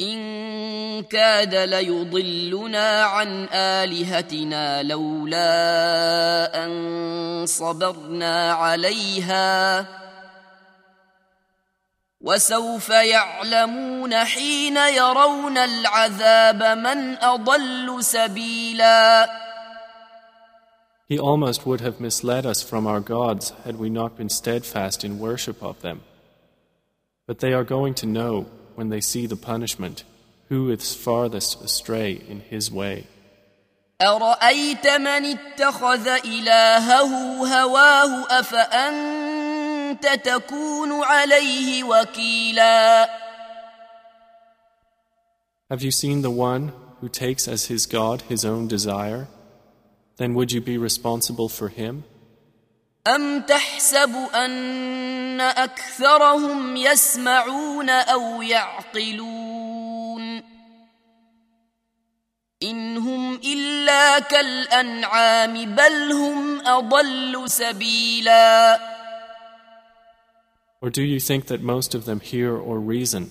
ان 0.00 1.02
كاد 1.02 1.54
ليضلنا 1.54 3.02
عن 3.02 3.48
الهتنا 3.52 4.82
لولا 4.82 6.64
ان 6.64 7.46
صبرنا 7.46 8.52
عليها 8.52 9.86
وسوف 12.20 12.88
يعلمون 12.88 14.14
حين 14.14 14.76
يرون 14.76 15.58
العذاب 15.58 16.62
من 16.62 17.16
اضل 17.22 18.04
سبيلا 18.04 19.30
He 21.12 21.18
almost 21.18 21.66
would 21.66 21.80
have 21.80 22.00
misled 22.00 22.44
us 22.44 22.62
from 22.62 22.86
our 22.86 23.00
gods 23.00 23.50
had 23.64 23.76
we 23.78 23.88
not 23.88 24.16
been 24.16 24.28
steadfast 24.28 25.04
in 25.04 25.18
worship 25.18 25.62
of 25.62 25.80
them. 25.80 26.02
But 27.26 27.38
they 27.38 27.52
are 27.54 27.64
going 27.64 27.94
to 27.94 28.06
know, 28.06 28.46
when 28.74 28.90
they 28.90 29.00
see 29.00 29.26
the 29.26 29.36
punishment, 29.36 30.04
who 30.48 30.70
is 30.70 30.94
farthest 30.94 31.62
astray 31.62 32.12
in 32.12 32.40
his 32.40 32.70
way. 32.70 33.06
ارايت 34.02 34.86
من 34.86 35.24
اتخذ 35.24 36.08
الهه 36.08 37.62
هواه 37.62 38.26
افانت 38.40 40.06
تكون 40.24 41.02
عليه 41.02 41.84
وكيلا 41.84 43.08
Have 45.70 45.82
you 45.82 45.90
seen 45.90 46.22
the 46.22 46.30
one 46.30 46.72
who 47.00 47.08
takes 47.08 47.48
as 47.48 47.66
his 47.66 47.86
God 47.86 48.22
his 48.28 48.44
own 48.44 48.68
desire? 48.68 49.26
Then 50.22 50.34
would 50.34 50.52
you 50.52 50.60
be 50.60 50.78
responsible 50.78 51.48
for 51.48 51.68
him? 51.68 52.04
ام 53.06 53.40
تحسب 53.40 54.14
ان 54.34 55.40
اكثرهم 55.40 56.76
يسمعون 56.76 57.90
او 57.90 58.42
يعقلون 58.42 60.42
ان 62.62 62.96
هم 62.96 63.34
الا 63.34 64.18
كالانعام 64.18 65.74
بل 65.74 66.12
هم 66.12 66.66
اضل 66.66 67.50
سبيلا 67.50 68.78
Or 70.80 70.90
do 70.90 71.02
you 71.02 71.18
think 71.18 71.46
that 71.46 71.60
most 71.60 71.94
of 71.94 72.04
them 72.04 72.20
hear 72.20 72.56
or 72.56 72.78
reason? 72.78 73.30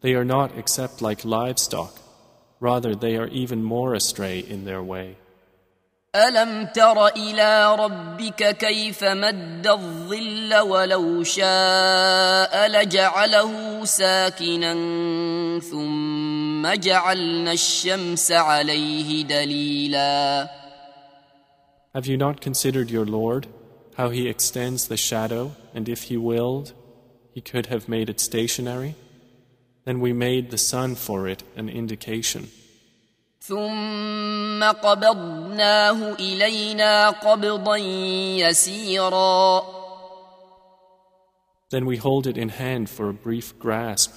They 0.00 0.14
are 0.14 0.24
not 0.24 0.56
except 0.56 1.02
like 1.02 1.22
livestock, 1.22 1.92
rather, 2.58 2.94
they 2.94 3.16
are 3.16 3.28
even 3.28 3.62
more 3.62 3.92
astray 3.92 4.38
in 4.38 4.64
their 4.64 4.82
way. 4.82 5.18
ألم 6.16 6.66
تر 6.66 7.06
إلى 7.06 7.76
ربك 7.76 8.56
كيف 8.56 9.04
مد 9.04 9.66
الظل 9.66 10.54
ولو 10.54 11.22
شاء 11.22 12.68
لجعله 12.68 13.84
ساكنا 13.84 14.74
ثم 15.60 16.74
جعلنا 16.74 17.52
الشمس 17.52 18.32
عليه 18.32 19.22
دليلا 19.24 20.48
Have 21.94 22.06
you 22.06 22.16
not 22.16 22.40
considered 22.40 22.90
your 22.90 23.06
Lord, 23.06 23.46
how 23.96 24.10
he 24.10 24.28
extends 24.28 24.88
the 24.88 24.96
shadow, 24.96 25.52
and 25.72 25.88
if 25.88 26.04
he 26.04 26.16
willed, 26.16 26.72
he 27.32 27.40
could 27.40 27.66
have 27.66 27.88
made 27.88 28.08
it 28.08 28.18
stationary? 28.18 28.96
Then 29.84 30.00
we 30.00 30.12
made 30.12 30.50
the 30.50 30.58
sun 30.58 30.96
for 30.96 31.28
it 31.28 31.44
an 31.56 31.68
indication. 31.68 32.48
ثم 33.49 34.63
قبضناه 34.63 36.13
إلينا 36.13 37.09
قبضا 37.09 37.75
يسيرا 38.45 39.63
Then 41.71 41.85
we 41.85 41.97
hold 41.97 42.25
it 42.27 42.37
in 42.37 42.49
hand 42.49 42.89
for 42.89 43.09
a 43.09 43.13
brief 43.13 43.57
grasp. 43.59 44.11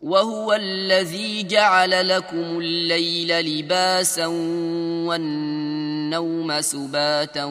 وهو 0.00 0.52
الذي 0.52 1.42
جعل 1.42 2.08
لكم 2.08 2.58
الليل 2.58 3.40
لباسا 3.40 4.26
والنوم 5.06 6.60
سباتا 6.60 7.44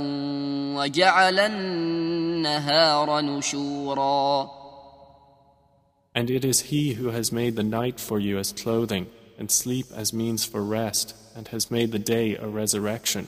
وجعل 0.78 1.40
النهار 1.40 3.22
نشورا 3.22 4.50
And 6.16 6.30
it 6.32 6.46
is 6.46 6.62
He 6.72 6.94
who 6.94 7.10
has 7.10 7.32
made 7.32 7.56
the 7.56 7.64
night 7.64 8.00
for 8.00 8.20
you 8.20 8.40
as 8.40 8.52
clothing 8.52 9.08
and 9.39 9.51
sleep 9.51 9.87
as 9.95 10.13
means 10.13 10.45
for 10.45 10.63
rest, 10.63 11.15
and 11.35 11.49
has 11.49 11.71
made 11.71 11.93
the 11.93 11.99
day 11.99 12.37
a 12.37 12.47
resurrection. 12.47 13.27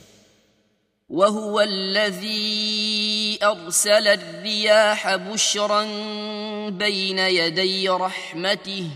وهو 1.09 1.61
الذي 1.61 3.39
أرسل 3.43 4.07
الرياح 4.07 5.15
بشرا 5.15 5.83
بين 6.69 7.19
يدي 7.19 7.89
رحمته 7.89 8.89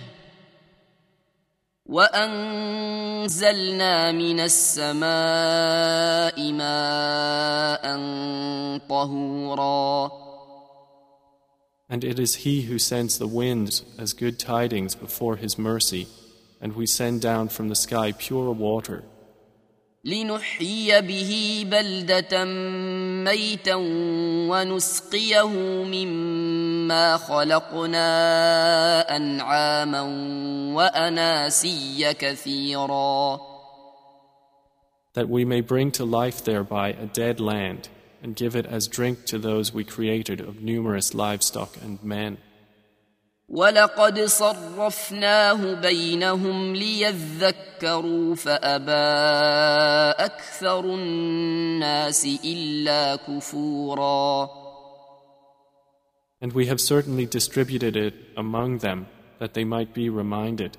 وأنزلنا 1.86 3.72
من 4.12 4.40
السماء 4.40 5.02
ماء 6.52 7.98
طهورا 8.90 10.12
And 11.92 12.04
it 12.04 12.20
is 12.20 12.36
He 12.36 12.62
who 12.64 12.78
sends 12.78 13.18
the 13.18 13.28
winds 13.28 13.84
as 13.98 14.14
good 14.14 14.38
tidings 14.40 14.94
before 14.96 15.38
His 15.38 15.58
mercy 15.58 16.08
and 16.64 16.76
we 16.76 16.86
send 16.86 17.22
down 17.22 17.50
from 17.50 17.70
the 17.70 17.76
sky 17.76 18.12
pure 18.12 18.52
water. 18.52 19.04
لنحيي 20.04 21.02
به 21.02 21.64
بلدة 21.72 22.46
ميتا 23.24 23.76
ونسقيه 24.50 25.48
مما 25.84 27.18
خلقنا 27.18 28.06
أنعاما 29.16 30.02
وأناسيا 30.76 32.12
كثيرا 32.12 33.40
That 35.14 35.28
we 35.28 35.44
may 35.44 35.60
bring 35.60 35.92
to 35.92 36.06
life 36.06 36.44
thereby 36.46 36.90
a 36.90 37.06
dead 37.06 37.40
land 37.42 37.90
and 38.24 38.36
give 38.36 38.56
it 38.56 38.66
as 38.66 38.88
drink 38.88 39.26
to 39.26 39.38
those 39.38 39.74
we 39.74 39.84
created 39.84 40.40
of 40.40 40.62
numerous 40.62 41.14
livestock 41.14 41.76
and 41.84 42.02
men. 42.04 42.38
ولقد 43.55 44.21
صرفناه 44.21 45.75
بينهم 45.75 46.77
ليذكروا 46.77 48.35
فابى 48.35 48.93
أكثر 50.25 50.85
الناس 50.85 52.27
الا 52.45 53.17
كفورا 53.17 54.51
And 56.41 56.53
we 56.53 56.67
have 56.67 56.81
certainly 56.81 57.27
distributed 57.27 57.97
it 57.97 58.15
among 58.37 58.79
them 58.79 59.07
that 59.39 59.55
they 59.55 59.65
might 59.65 59.95
be 59.95 60.09
reminded, 60.11 60.77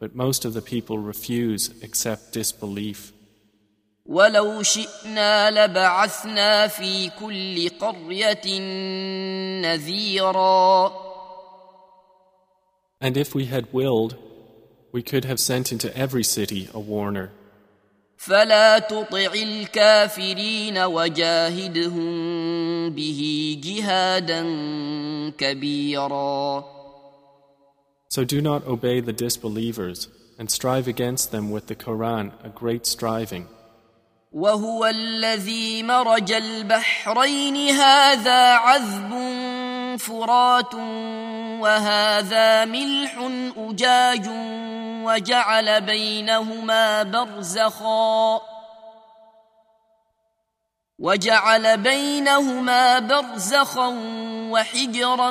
but 0.00 0.14
most 0.14 0.44
of 0.44 0.52
the 0.52 0.60
people 0.60 0.98
refuse 0.98 1.70
except 1.80 2.32
disbelief. 2.32 3.12
ولو 4.06 4.62
شئنا 4.62 5.50
لبعثنا 5.50 6.66
في 6.66 7.10
كل 7.10 7.68
قريه 7.68 8.60
نذيرا 9.62 11.06
And 12.99 13.17
if 13.17 13.33
we 13.33 13.45
had 13.45 13.73
willed, 13.73 14.15
we 14.91 15.01
could 15.01 15.25
have 15.25 15.39
sent 15.39 15.71
into 15.71 15.95
every 15.97 16.23
city 16.23 16.69
a 16.73 16.79
warner. 16.79 17.31
فلا 18.17 18.79
تطع 18.79 19.33
الكافرين 19.33 20.77
وجاهدهم 20.77 22.09
به 22.89 23.21
جهادا 23.63 24.41
كبيرا 25.37 26.63
So 28.09 28.23
do 28.25 28.41
not 28.41 28.67
obey 28.67 28.99
the 28.99 29.13
disbelievers 29.13 30.09
and 30.37 30.51
strive 30.51 30.87
against 30.87 31.31
them 31.31 31.49
with 31.49 31.67
the 31.67 31.75
Quran 31.75 32.31
a 32.43 32.49
great 32.49 32.85
striving. 32.85 33.47
وهو 34.31 34.85
الذي 34.85 35.83
مرج 35.83 36.31
البحرين 36.31 37.55
هذا 37.69 38.53
عذب 38.53 39.11
فرات 39.96 40.74
وهذا 41.60 42.64
ملح 42.64 43.18
أجاج 43.56 44.28
وجعل 45.04 45.80
بينهما 45.80 47.02
برزخا 47.02 48.40
وجعل 50.98 51.76
بينهما 51.76 52.98
برزخا 52.98 53.88
وحجرا 54.50 55.30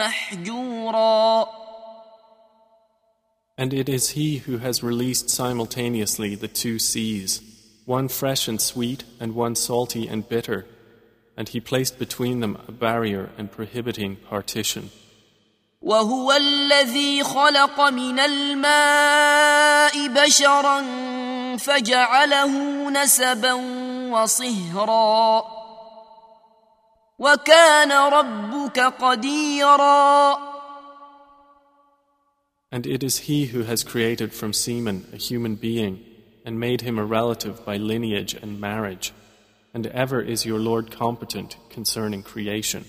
محجورا 0.00 1.46
And 3.58 3.72
it 3.72 3.88
is 3.88 4.10
He 4.10 4.38
who 4.38 4.58
has 4.58 4.82
released 4.82 5.30
simultaneously 5.30 6.34
the 6.34 6.48
two 6.48 6.78
seas, 6.78 7.40
one 7.86 8.08
fresh 8.08 8.48
and 8.48 8.60
sweet 8.60 9.04
and 9.18 9.34
one 9.34 9.54
salty 9.54 10.06
and 10.06 10.28
bitter, 10.28 10.66
and 11.37 11.49
He 11.49 11.59
placed 11.59 11.99
between 11.99 12.39
them 12.39 12.57
a 12.67 12.71
barrier 12.71 13.29
and 13.37 13.51
prohibiting 13.51 14.17
partition. 14.17 14.89
وهو 15.81 16.31
الذي 16.31 17.23
خلق 17.23 17.81
من 17.81 18.19
الماء 18.19 20.07
بشرا 20.07 20.81
فجعله 21.57 22.89
نسبا 22.89 23.53
وصهرا 24.13 25.43
وكان 27.19 27.91
ربك 27.91 28.79
قديرا 28.79 30.37
And 32.71 32.87
it 32.87 33.03
is 33.03 33.17
He 33.27 33.47
who 33.47 33.63
has 33.63 33.83
created 33.83 34.33
from 34.33 34.53
semen 34.53 35.07
a 35.11 35.17
human 35.17 35.55
being 35.55 35.99
and 36.45 36.59
made 36.59 36.81
him 36.81 36.97
a 36.97 37.05
relative 37.05 37.65
by 37.65 37.77
lineage 37.77 38.33
and 38.33 38.59
marriage. 38.59 39.13
And 39.75 39.87
ever 39.87 40.21
is 40.21 40.45
your 40.45 40.59
Lord 40.59 40.91
competent 40.91 41.55
concerning 41.69 42.23
creation. 42.23 42.85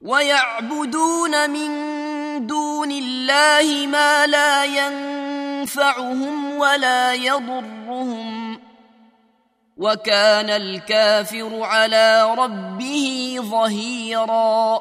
ويعبدون 0.00 1.50
من 1.50 1.70
دون 2.46 2.90
الله 2.92 3.86
ما 3.86 4.26
لا 4.26 4.64
ينفعهم 4.64 6.58
ولا 6.58 7.14
يضرهم 7.14 8.60
وكان 9.76 10.50
الكافر 10.50 11.62
على 11.62 12.34
ربه 12.38 13.36
ظهيرا 13.40 14.80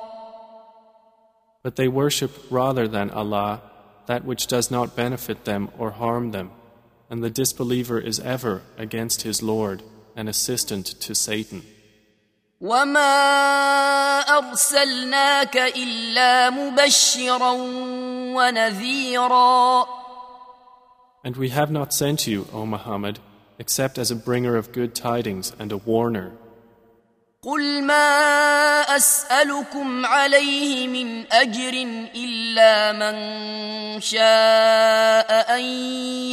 But 1.63 1.77
they 1.77 1.87
worship 1.87 2.31
rather 2.51 2.89
than 2.89 3.09
Allah 3.09 3.61
that 4.05 4.25
which 4.25 4.47
does 4.47 4.69
not 4.69 4.97
benefit 4.97 5.45
them 5.45 5.69
or 5.77 5.91
harm 5.91 6.31
them, 6.31 6.51
and 7.09 7.23
the 7.23 7.29
disbeliever 7.29 7.99
is 7.99 8.19
ever 8.19 8.61
against 8.77 9.21
his 9.21 9.41
Lord, 9.41 9.81
an 10.17 10.27
assistant 10.27 10.85
to 11.01 11.13
Satan. 11.15 11.61
وما 12.61 14.19
ارسلناك 14.19 15.57
الا 15.57 16.49
مبشرا 16.49 17.51
ونذيرا 18.35 19.85
And 21.25 21.37
we 21.37 21.49
have 21.49 21.71
not 21.71 21.93
sent 21.93 22.27
you, 22.27 22.47
O 22.51 22.65
Muhammad, 22.65 23.19
except 23.57 23.97
as 23.97 24.11
a 24.11 24.15
bringer 24.15 24.57
of 24.57 24.71
good 24.73 24.93
tidings 24.93 25.53
and 25.57 25.71
a 25.71 25.77
warner. 25.77 26.31
قل 27.42 27.82
ما 27.82 28.16
اسالكم 28.96 30.06
عليه 30.06 30.88
من 30.88 31.32
اجر 31.32 31.72
الا 32.14 32.92
من 32.92 33.14
شاء 34.00 35.56
ان 35.56 35.62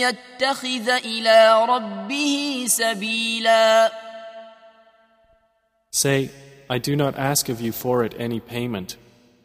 يتخذ 0.01 0.89
إلى 0.89 1.65
ربه 1.69 2.65
سبيلا 2.67 3.91
Say, 5.91 6.29
I 6.69 6.79
do 6.79 6.95
not 6.95 7.15
ask 7.17 7.49
of 7.49 7.61
you 7.61 7.71
for 7.71 8.03
it 8.03 8.15
any 8.17 8.39
payment, 8.39 8.97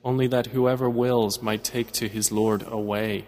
only 0.02 0.26
that 0.28 0.46
whoever 0.46 0.88
wills 0.88 1.42
might 1.42 1.62
take 1.62 1.92
to 1.92 2.08
his 2.08 2.32
Lord 2.32 2.64
a 2.66 2.78
way. 2.78 3.24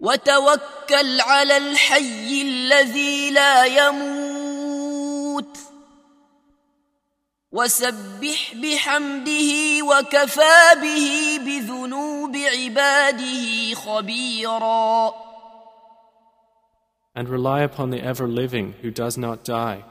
وتوكل 0.00 1.20
على 1.20 1.56
الحي 1.56 2.42
الذي 2.42 3.30
لا 3.30 3.64
يموت 3.64 5.58
وسبح 7.51 8.53
بحمده 8.55 9.51
وكفى 9.83 10.81
به 10.81 11.39
بذنوب 11.45 12.35
عباده 12.35 13.75
خبيرا 13.75 15.13
And 17.15 17.29
rely 17.29 17.61
upon 17.61 17.91
the 17.91 18.01
ever 18.01 18.27
living 18.27 18.73
who 18.81 18.89
does 18.89 19.19
not 19.19 19.43
die, 19.43 19.83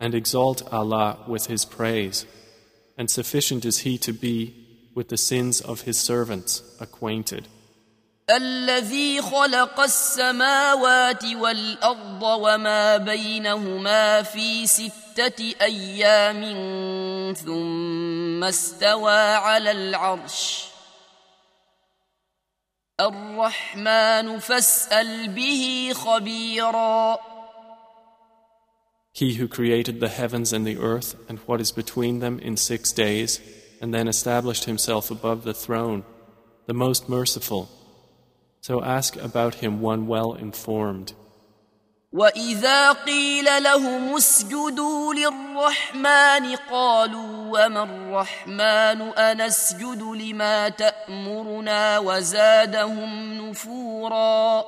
and 0.00 0.14
exalt 0.14 0.62
Allah 0.72 1.18
with 1.28 1.46
His 1.46 1.66
praise. 1.66 2.24
And 2.96 3.10
sufficient 3.10 3.66
is 3.66 3.80
He 3.80 3.98
to 3.98 4.14
be 4.14 4.38
with 4.94 5.08
the 5.10 5.18
sins 5.18 5.60
of 5.60 5.82
His 5.82 5.98
servants 5.98 6.62
acquainted. 6.80 7.48
الذي 8.30 9.22
خلق 9.22 9.80
السماوات 9.80 11.24
والارض 11.24 12.22
وما 12.22 12.96
بينهما 12.96 14.22
في 14.22 14.66
سته 15.14 15.54
ايام 15.62 16.42
ثم 17.34 18.44
استوى 18.44 19.20
على 19.36 19.70
العرش 19.70 20.66
الرحمن 23.00 24.38
فاسال 24.38 25.28
به 25.28 25.92
خبيرا 25.94 27.18
He 29.12 29.34
who 29.34 29.48
created 29.48 30.00
the 30.00 30.08
heavens 30.08 30.52
and 30.52 30.66
the 30.66 30.78
earth 30.78 31.16
and 31.28 31.38
what 31.46 31.60
is 31.60 31.72
between 31.72 32.20
them 32.20 32.38
in 32.38 32.56
six 32.56 32.92
days, 32.92 33.40
and 33.80 33.92
then 33.92 34.06
established 34.08 34.64
himself 34.64 35.10
above 35.10 35.42
the 35.44 35.52
throne, 35.52 36.04
the 36.66 36.74
most 36.84 37.08
merciful, 37.08 37.68
So 38.62 38.82
ask 38.82 39.16
about 39.16 39.56
him 39.56 39.80
one 39.80 40.06
well 40.06 40.34
informed. 40.34 41.14
وإذا 42.14 42.92
قيل 42.92 43.62
لهم 43.62 44.16
اسجدوا 44.16 45.14
للرحمن 45.14 46.56
قالوا 46.70 47.30
وما 47.50 47.82
الرحمن 47.82 49.00
أنسجد 49.18 50.02
لما 50.02 50.68
تأمرنا 50.68 51.98
وزادهم 51.98 53.32
نفورا 53.50 54.64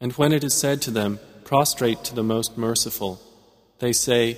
And 0.00 0.12
when 0.12 0.32
it 0.32 0.44
is 0.44 0.54
said 0.54 0.80
to 0.82 0.90
them, 0.90 1.18
Prostrate 1.44 2.04
to 2.04 2.14
the 2.14 2.22
most 2.22 2.56
merciful, 2.56 3.20
they 3.80 3.92
say, 3.92 4.36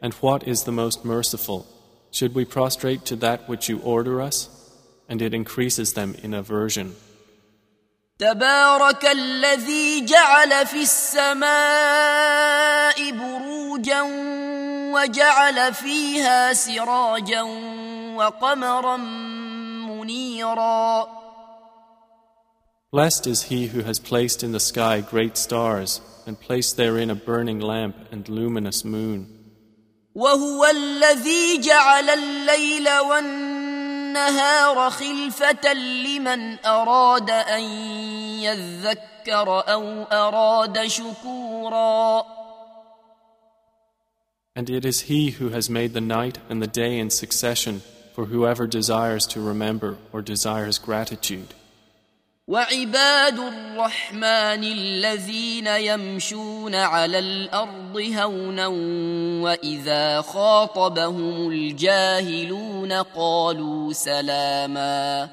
And 0.00 0.14
what 0.14 0.48
is 0.48 0.62
the 0.62 0.72
most 0.72 1.04
merciful? 1.04 1.66
Should 2.10 2.34
we 2.34 2.44
prostrate 2.44 3.04
to 3.06 3.16
that 3.16 3.48
which 3.48 3.68
you 3.68 3.80
order 3.80 4.22
us? 4.22 4.48
and 5.08 5.22
it 5.22 5.32
increases 5.32 5.94
them 5.94 6.14
in 6.22 6.34
aversion. 6.34 6.94
تبارك 8.19 9.05
الذي 9.05 10.05
جعل 10.05 10.67
في 10.67 10.81
السماء 10.81 11.51
بروجا 13.11 14.01
وجعل 14.93 15.73
فيها 15.73 16.53
سراجا 16.53 17.41
وقمرا 18.15 18.97
منيرا 19.87 21.07
Blessed 22.93 23.25
is 23.25 23.43
he 23.43 23.67
who 23.67 23.81
has 23.81 23.97
placed 23.97 24.43
in 24.43 24.51
the 24.51 24.59
sky 24.59 25.01
great 25.01 25.35
stars 25.35 25.99
and 26.27 26.39
placed 26.39 26.77
therein 26.77 27.09
a 27.09 27.15
burning 27.15 27.59
lamp 27.59 27.95
and 28.11 28.29
luminous 28.29 28.85
moon. 28.85 29.39
وهو 30.15 30.65
الذي 30.65 31.57
جعل 31.57 32.09
الليل 32.09 32.89
والنهار 32.99 33.52
النهار 34.12 34.90
خلفة 34.90 35.72
لمن 35.72 36.66
أراد 36.66 37.30
أن 37.30 37.62
يذكر 38.44 39.48
أو 39.72 40.02
أراد 40.02 40.86
شكورا 40.86 42.24
And 44.56 44.68
it 44.68 44.84
is 44.84 45.02
He 45.02 45.30
who 45.30 45.50
has 45.50 45.70
made 45.70 45.92
the 45.94 46.00
night 46.00 46.38
and 46.48 46.60
the 46.60 46.66
day 46.66 46.98
in 46.98 47.10
succession 47.10 47.80
for 48.12 48.24
whoever 48.24 48.66
desires 48.66 49.24
to 49.28 49.40
remember 49.40 49.96
or 50.12 50.20
desires 50.20 50.78
gratitude. 50.78 51.54
وعباد 52.48 53.38
الرحمن 53.38 54.64
الذين 54.64 55.66
يمشون 55.66 56.74
على 56.74 57.18
الارض 57.18 57.96
هونا 57.96 58.66
واذا 59.42 60.20
خاطبهم 60.20 61.50
الجاهلون 61.50 62.92
قالوا 62.92 63.92
سلاما 63.92 65.28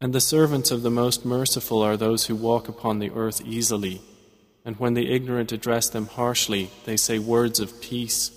And 0.00 0.12
the 0.12 0.20
servants 0.20 0.70
of 0.70 0.82
the 0.82 0.90
most 0.90 1.24
merciful 1.24 1.82
are 1.82 1.96
those 1.96 2.26
who 2.26 2.36
walk 2.36 2.68
upon 2.68 2.98
the 2.98 3.10
earth 3.10 3.40
easily, 3.44 4.00
and 4.64 4.78
when 4.78 4.94
the 4.94 5.10
ignorant 5.12 5.50
address 5.50 5.88
them 5.88 6.06
harshly, 6.06 6.70
they 6.84 6.96
say 6.96 7.18
words 7.18 7.58
of 7.58 7.80
peace. 7.80 8.30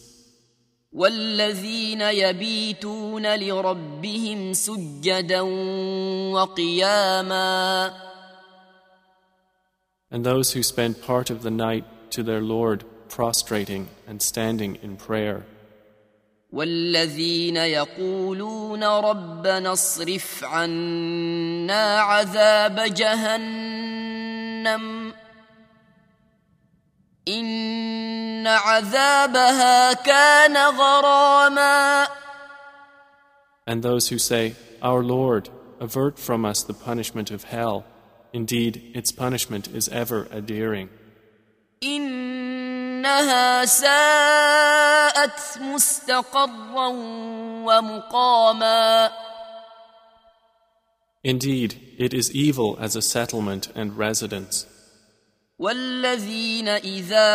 والذين 0.96 2.00
يبيتون 2.00 3.38
لربهم 3.38 4.52
سجدا 4.52 5.40
وقياما 6.32 7.92
And 10.10 10.24
those 10.24 10.52
who 10.52 10.62
spend 10.62 11.02
part 11.02 11.30
of 11.30 11.42
the 11.42 11.50
night 11.50 11.84
to 12.10 12.22
their 12.22 12.40
Lord 12.40 12.84
prostrating 13.08 13.88
and 14.06 14.22
standing 14.22 14.78
in 14.82 14.96
prayer. 14.96 15.42
والذين 16.52 17.56
يقولون 17.56 18.84
ربنا 18.84 19.72
اصرف 19.72 20.44
عنا 20.44 22.00
عذاب 22.00 22.80
جهنم 22.94 24.16
إن 27.27 28.47
عذابها 28.47 29.93
كان 29.93 30.57
غراما 30.57 32.07
And 33.67 33.83
those 33.83 34.09
who 34.09 34.17
say, 34.17 34.55
Our 34.81 35.03
Lord, 35.03 35.49
avert 35.79 36.17
from 36.17 36.45
us 36.45 36.63
the 36.63 36.73
punishment 36.73 37.31
of 37.31 37.43
hell. 37.45 37.85
Indeed, 38.33 38.91
its 38.95 39.11
punishment 39.11 39.67
is 39.67 39.87
ever 39.89 40.27
adhering. 40.31 40.89
إنها 41.83 43.65
ساءت 43.65 45.59
مستقرا 45.61 46.87
ومقاما 47.65 49.11
Indeed, 51.23 51.79
it 51.99 52.15
is 52.15 52.31
evil 52.31 52.77
as 52.79 52.95
a 52.95 53.01
settlement 53.01 53.69
and 53.75 53.95
residence. 53.95 54.65
والذين 55.61 56.67
إذا 56.67 57.31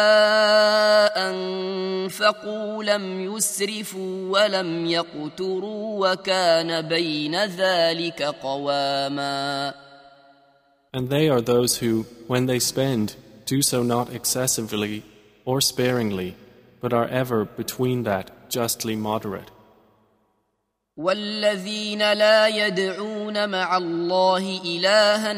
أنفقوا 1.31 2.85
لم 2.85 3.21
يسرفوا 3.21 4.31
ولم 4.31 4.87
يقتروا 4.87 6.09
وكان 6.09 6.89
بين 6.89 7.45
ذلك 7.45 8.23
قواما 8.23 9.75
And 10.93 11.09
they 11.11 11.29
are 11.29 11.43
those 11.43 11.77
who, 11.77 12.07
when 12.27 12.47
they 12.47 12.59
spend, 12.59 13.17
do 13.45 13.61
so 13.61 13.83
not 13.83 14.13
excessively 14.13 15.05
or 15.45 15.61
sparingly, 15.61 16.37
but 16.81 16.93
are 16.93 17.07
ever 17.07 17.45
between 17.45 18.05
that 18.05 18.31
justly 18.49 18.97
moderate. 18.97 19.50
والذين 21.02 22.14
لا 22.14 22.48
يدعون 22.48 23.50
مع 23.50 23.78
الله 23.78 24.62
إلها 24.66 25.34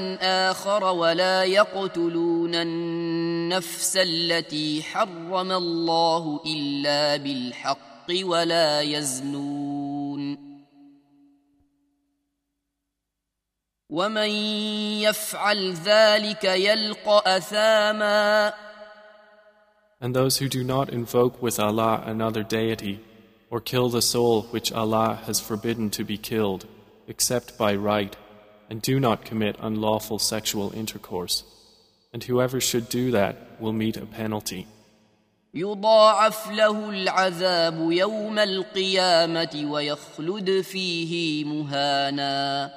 آخر 0.52 0.84
ولا 0.84 1.44
يقتلون 1.44 2.56
النفس 2.56 3.98
التي 3.98 4.84
حرم 4.84 5.52
الله 5.52 6.42
إلا 6.46 7.18
بالحق 7.18 8.08
ولا 8.24 8.82
يزنون. 8.82 10.38
ومن 13.90 14.30
يفعل 15.00 15.74
ذلك 15.74 16.44
يلقى 16.44 17.38
أثاما. 17.38 18.54
And 20.02 20.14
those 20.14 20.38
who 20.40 20.50
do 20.50 20.64
not 20.64 20.90
invoke 20.90 21.42
with 21.42 21.60
Allah 21.60 22.04
another 22.06 22.44
deity, 22.44 23.00
or 23.53 23.61
kill 23.61 23.89
the 23.89 24.03
soul 24.03 24.43
which 24.51 24.73
Allah 24.73 25.21
has 25.27 25.41
forbidden 25.41 25.91
to 25.91 26.05
be 26.05 26.19
killed, 26.19 26.67
except 27.07 27.57
by 27.57 27.75
right, 27.75 28.15
and 28.69 28.83
do 28.83 29.01
not 29.01 29.25
commit 29.25 29.57
unlawful 29.61 30.19
sexual 30.19 30.73
intercourse. 30.75 31.45
And 32.13 32.23
whoever 32.25 32.61
should 32.61 32.89
do 32.89 33.11
that 33.13 33.61
will 33.61 33.73
meet 33.73 33.97
a 33.97 34.07
penalty. 34.07 34.67
يضاعف 35.55 36.51
له 36.51 36.91
العذاب 36.91 37.93
يوم 37.93 38.39
القيامة 38.39 39.67
ويخلد 39.71 40.61
فيه 40.61 41.45
مهانا 41.45 42.71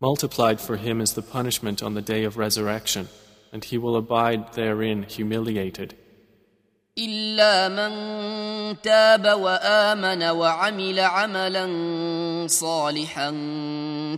Multiplied 0.00 0.60
for 0.60 0.76
him 0.76 1.00
is 1.00 1.14
the 1.14 1.22
punishment 1.22 1.82
on 1.82 1.94
the 1.94 2.02
day 2.02 2.24
of 2.24 2.36
resurrection, 2.36 3.08
and 3.52 3.64
he 3.64 3.78
will 3.78 3.96
abide 3.96 4.52
therein 4.52 5.04
humiliated. 5.04 5.94
إلا 6.99 7.69
من 7.69 7.91
تاب 8.81 9.25
وآمن 9.25 10.23
وعمل 10.23 10.99
عملا 10.99 11.67
صالحا 12.47 13.31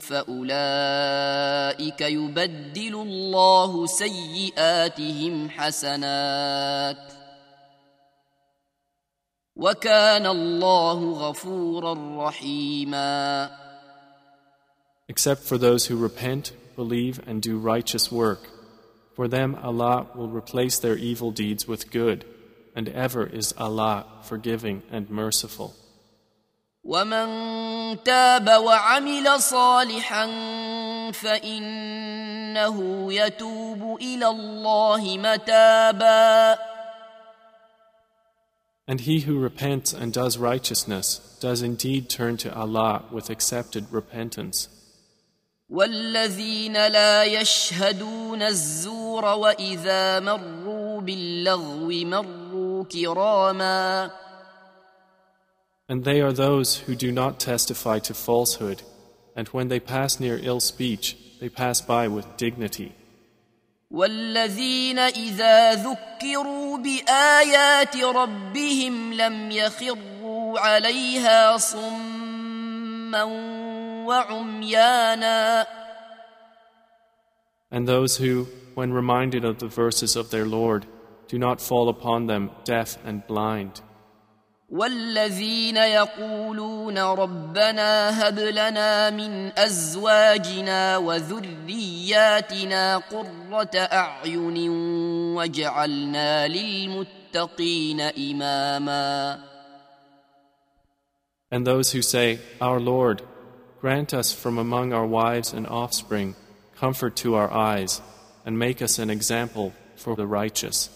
فأولئك 0.02 2.02
يبدل 2.02 2.96
الله 2.96 3.86
سيئاتهم 3.86 5.50
حسنات 5.50 6.98
وكان 9.56 10.26
الله 10.26 11.12
غفورا 11.12 12.28
رحيما 12.28 13.50
Except 15.10 15.44
for 15.44 15.58
those 15.58 15.88
who 15.88 15.98
repent, 15.98 16.54
believe, 16.78 17.20
and 17.28 17.42
do 17.42 17.58
righteous 17.58 18.10
work. 18.10 18.48
For 19.14 19.28
them 19.28 19.58
Allah 19.62 20.08
will 20.16 20.30
replace 20.30 20.80
their 20.80 20.96
evil 20.96 21.32
deeds 21.32 21.68
with 21.68 21.92
good. 21.92 22.24
and 22.75 22.89
ever 22.89 23.27
is 23.27 23.55
Allah 23.59 24.07
forgiving 24.23 24.83
and 24.91 25.11
merciful. 25.11 25.75
ومن 26.87 28.05
تاب 28.05 28.49
وعمل 28.49 29.41
صالحا 29.41 30.27
فإنه 31.11 32.77
يتوب 33.13 33.99
إلى 34.01 34.27
الله 34.29 35.19
متابا 35.19 36.59
And 38.89 39.01
he 39.01 39.21
who 39.21 39.41
repents 39.41 39.93
and 39.93 40.13
does 40.13 40.39
righteousness 40.39 41.37
does 41.41 41.61
indeed 41.61 42.09
turn 42.09 42.37
to 42.37 42.55
Allah 42.55 43.03
with 43.11 43.31
accepted 43.31 43.87
repentance. 43.91 44.69
والذين 45.69 46.73
لا 46.87 47.25
يشهدون 47.25 48.43
الزور 48.43 49.25
وإذا 49.25 50.21
مروا 50.21 51.01
باللغو 51.01 51.89
مروا 51.89 52.40
كراما 52.91 54.11
And 55.89 56.05
they 56.05 56.21
are 56.21 56.33
those 56.33 56.79
who 56.87 56.95
do 56.97 57.13
not 57.13 57.39
testify 57.39 57.99
to 58.01 58.15
falsehood, 58.15 58.83
and 59.37 59.47
when 59.49 59.69
they 59.69 59.79
pass 59.79 60.19
near 60.19 60.39
ill 60.43 60.59
speech, 60.61 61.17
they 61.41 61.49
pass 61.49 61.81
by 61.81 62.09
with 62.09 62.37
dignity. 62.37 62.93
والذين 63.91 64.99
إذا 64.99 65.75
ذكروا 65.75 66.79
بآيات 66.79 67.97
ربهم 67.97 69.13
لم 69.13 69.51
يخروا 69.51 70.61
عليها 70.61 71.57
صما 71.57 73.25
وعميانا 74.07 75.67
And 77.71 77.87
those 77.87 78.17
who, 78.19 78.47
when 78.75 78.93
reminded 78.93 79.45
of 79.45 79.59
the 79.59 79.67
verses 79.67 80.17
of 80.17 80.31
their 80.31 80.47
Lord, 80.47 80.87
do 81.31 81.39
not 81.39 81.61
fall 81.61 81.89
upon 81.89 82.27
them 82.27 82.51
deaf 82.65 82.99
and 83.05 83.27
blind. 83.27 83.81
والذين 84.71 85.77
يقولون 85.77 86.99
ربنا 86.99 88.29
هب 88.29 88.39
لنا 88.39 89.11
من 89.11 89.59
ازواجنا 89.59 90.97
وذرياتنا 90.97 92.97
قرة 92.97 93.77
اعين 93.77 94.71
وجعلنا 95.37 96.49
للمتقين 96.49 98.01
اماما 98.01 99.39
And 101.49 101.65
those 101.65 101.93
who 101.93 102.03
say, 102.03 102.41
Our 102.61 102.81
Lord, 102.81 103.23
grant 103.81 104.13
us 104.13 104.33
from 104.33 104.59
among 104.59 104.93
our 104.93 105.07
wives 105.07 105.53
and 105.53 105.65
offspring 105.69 106.35
comfort 106.77 107.15
to 107.17 107.37
our 107.37 107.53
eyes 107.53 108.03
and 108.45 108.59
make 108.59 108.83
us 108.83 108.99
an 108.99 109.11
example 109.11 109.73
for 109.95 110.17
the 110.17 110.27
righteous. 110.27 110.91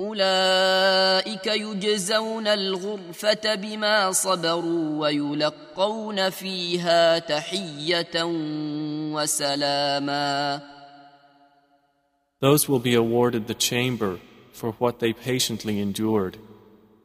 أولئك 0.00 1.46
يجزون 1.46 2.46
الغرفة 2.46 3.54
بما 3.54 4.12
صبروا 4.12 5.00
ويلقون 5.00 6.30
فيها 6.30 7.18
تحية 7.18 8.24
وسلاما 9.14 10.60
Those 12.40 12.68
will 12.68 12.80
be 12.80 12.94
awarded 12.94 13.46
the 13.46 13.54
chamber 13.54 14.18
for 14.52 14.72
what 14.72 14.98
they 14.98 15.12
patiently 15.12 15.78
endured, 15.78 16.38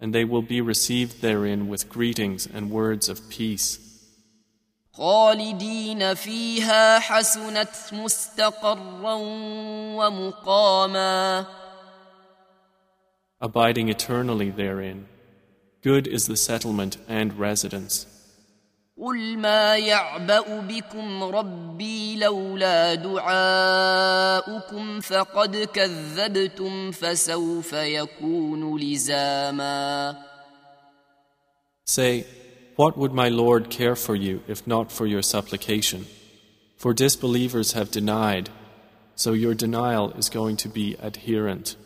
and 0.01 0.13
they 0.13 0.25
will 0.25 0.41
be 0.41 0.59
received 0.59 1.21
therein 1.21 1.69
with 1.69 1.89
greetings 1.89 2.47
and 2.47 2.71
words 2.71 3.07
of 3.07 3.29
peace. 3.29 3.79
خالدين 4.93 6.13
فيها 6.13 6.99
حسنت 6.99 7.93
مستقرا 7.93 9.13
ومقاما 9.95 11.45
abiding 13.40 13.88
eternally 13.88 14.50
therein. 14.50 15.06
Good 15.82 16.06
is 16.06 16.26
the 16.26 16.36
settlement 16.36 16.98
and 17.08 17.38
residence. 17.38 18.06
قل 19.00 19.38
ما 19.38 19.76
يعبأ 19.76 20.60
بكم 20.60 21.24
ربي 21.24 22.16
لولا 22.16 22.94
دعاؤكم 22.94 25.00
فقد 25.00 25.56
كذبتم 25.56 26.90
فسوف 26.90 27.72
يكون 27.72 28.80
لزاما 28.80 30.16
Say, 31.86 32.24
what 32.76 32.96
would 32.96 33.12
my 33.12 33.28
Lord 33.28 33.68
care 33.68 33.94
for 33.94 34.14
you 34.14 34.42
if 34.48 34.66
not 34.66 34.90
for 34.90 35.06
your 35.06 35.22
supplication? 35.22 36.06
For 36.78 36.94
disbelievers 36.94 37.72
have 37.72 37.90
denied, 37.90 38.48
so 39.16 39.32
your 39.32 39.54
denial 39.54 40.12
is 40.12 40.30
going 40.30 40.56
to 40.58 40.68
be 40.68 40.96
adherent. 41.00 41.76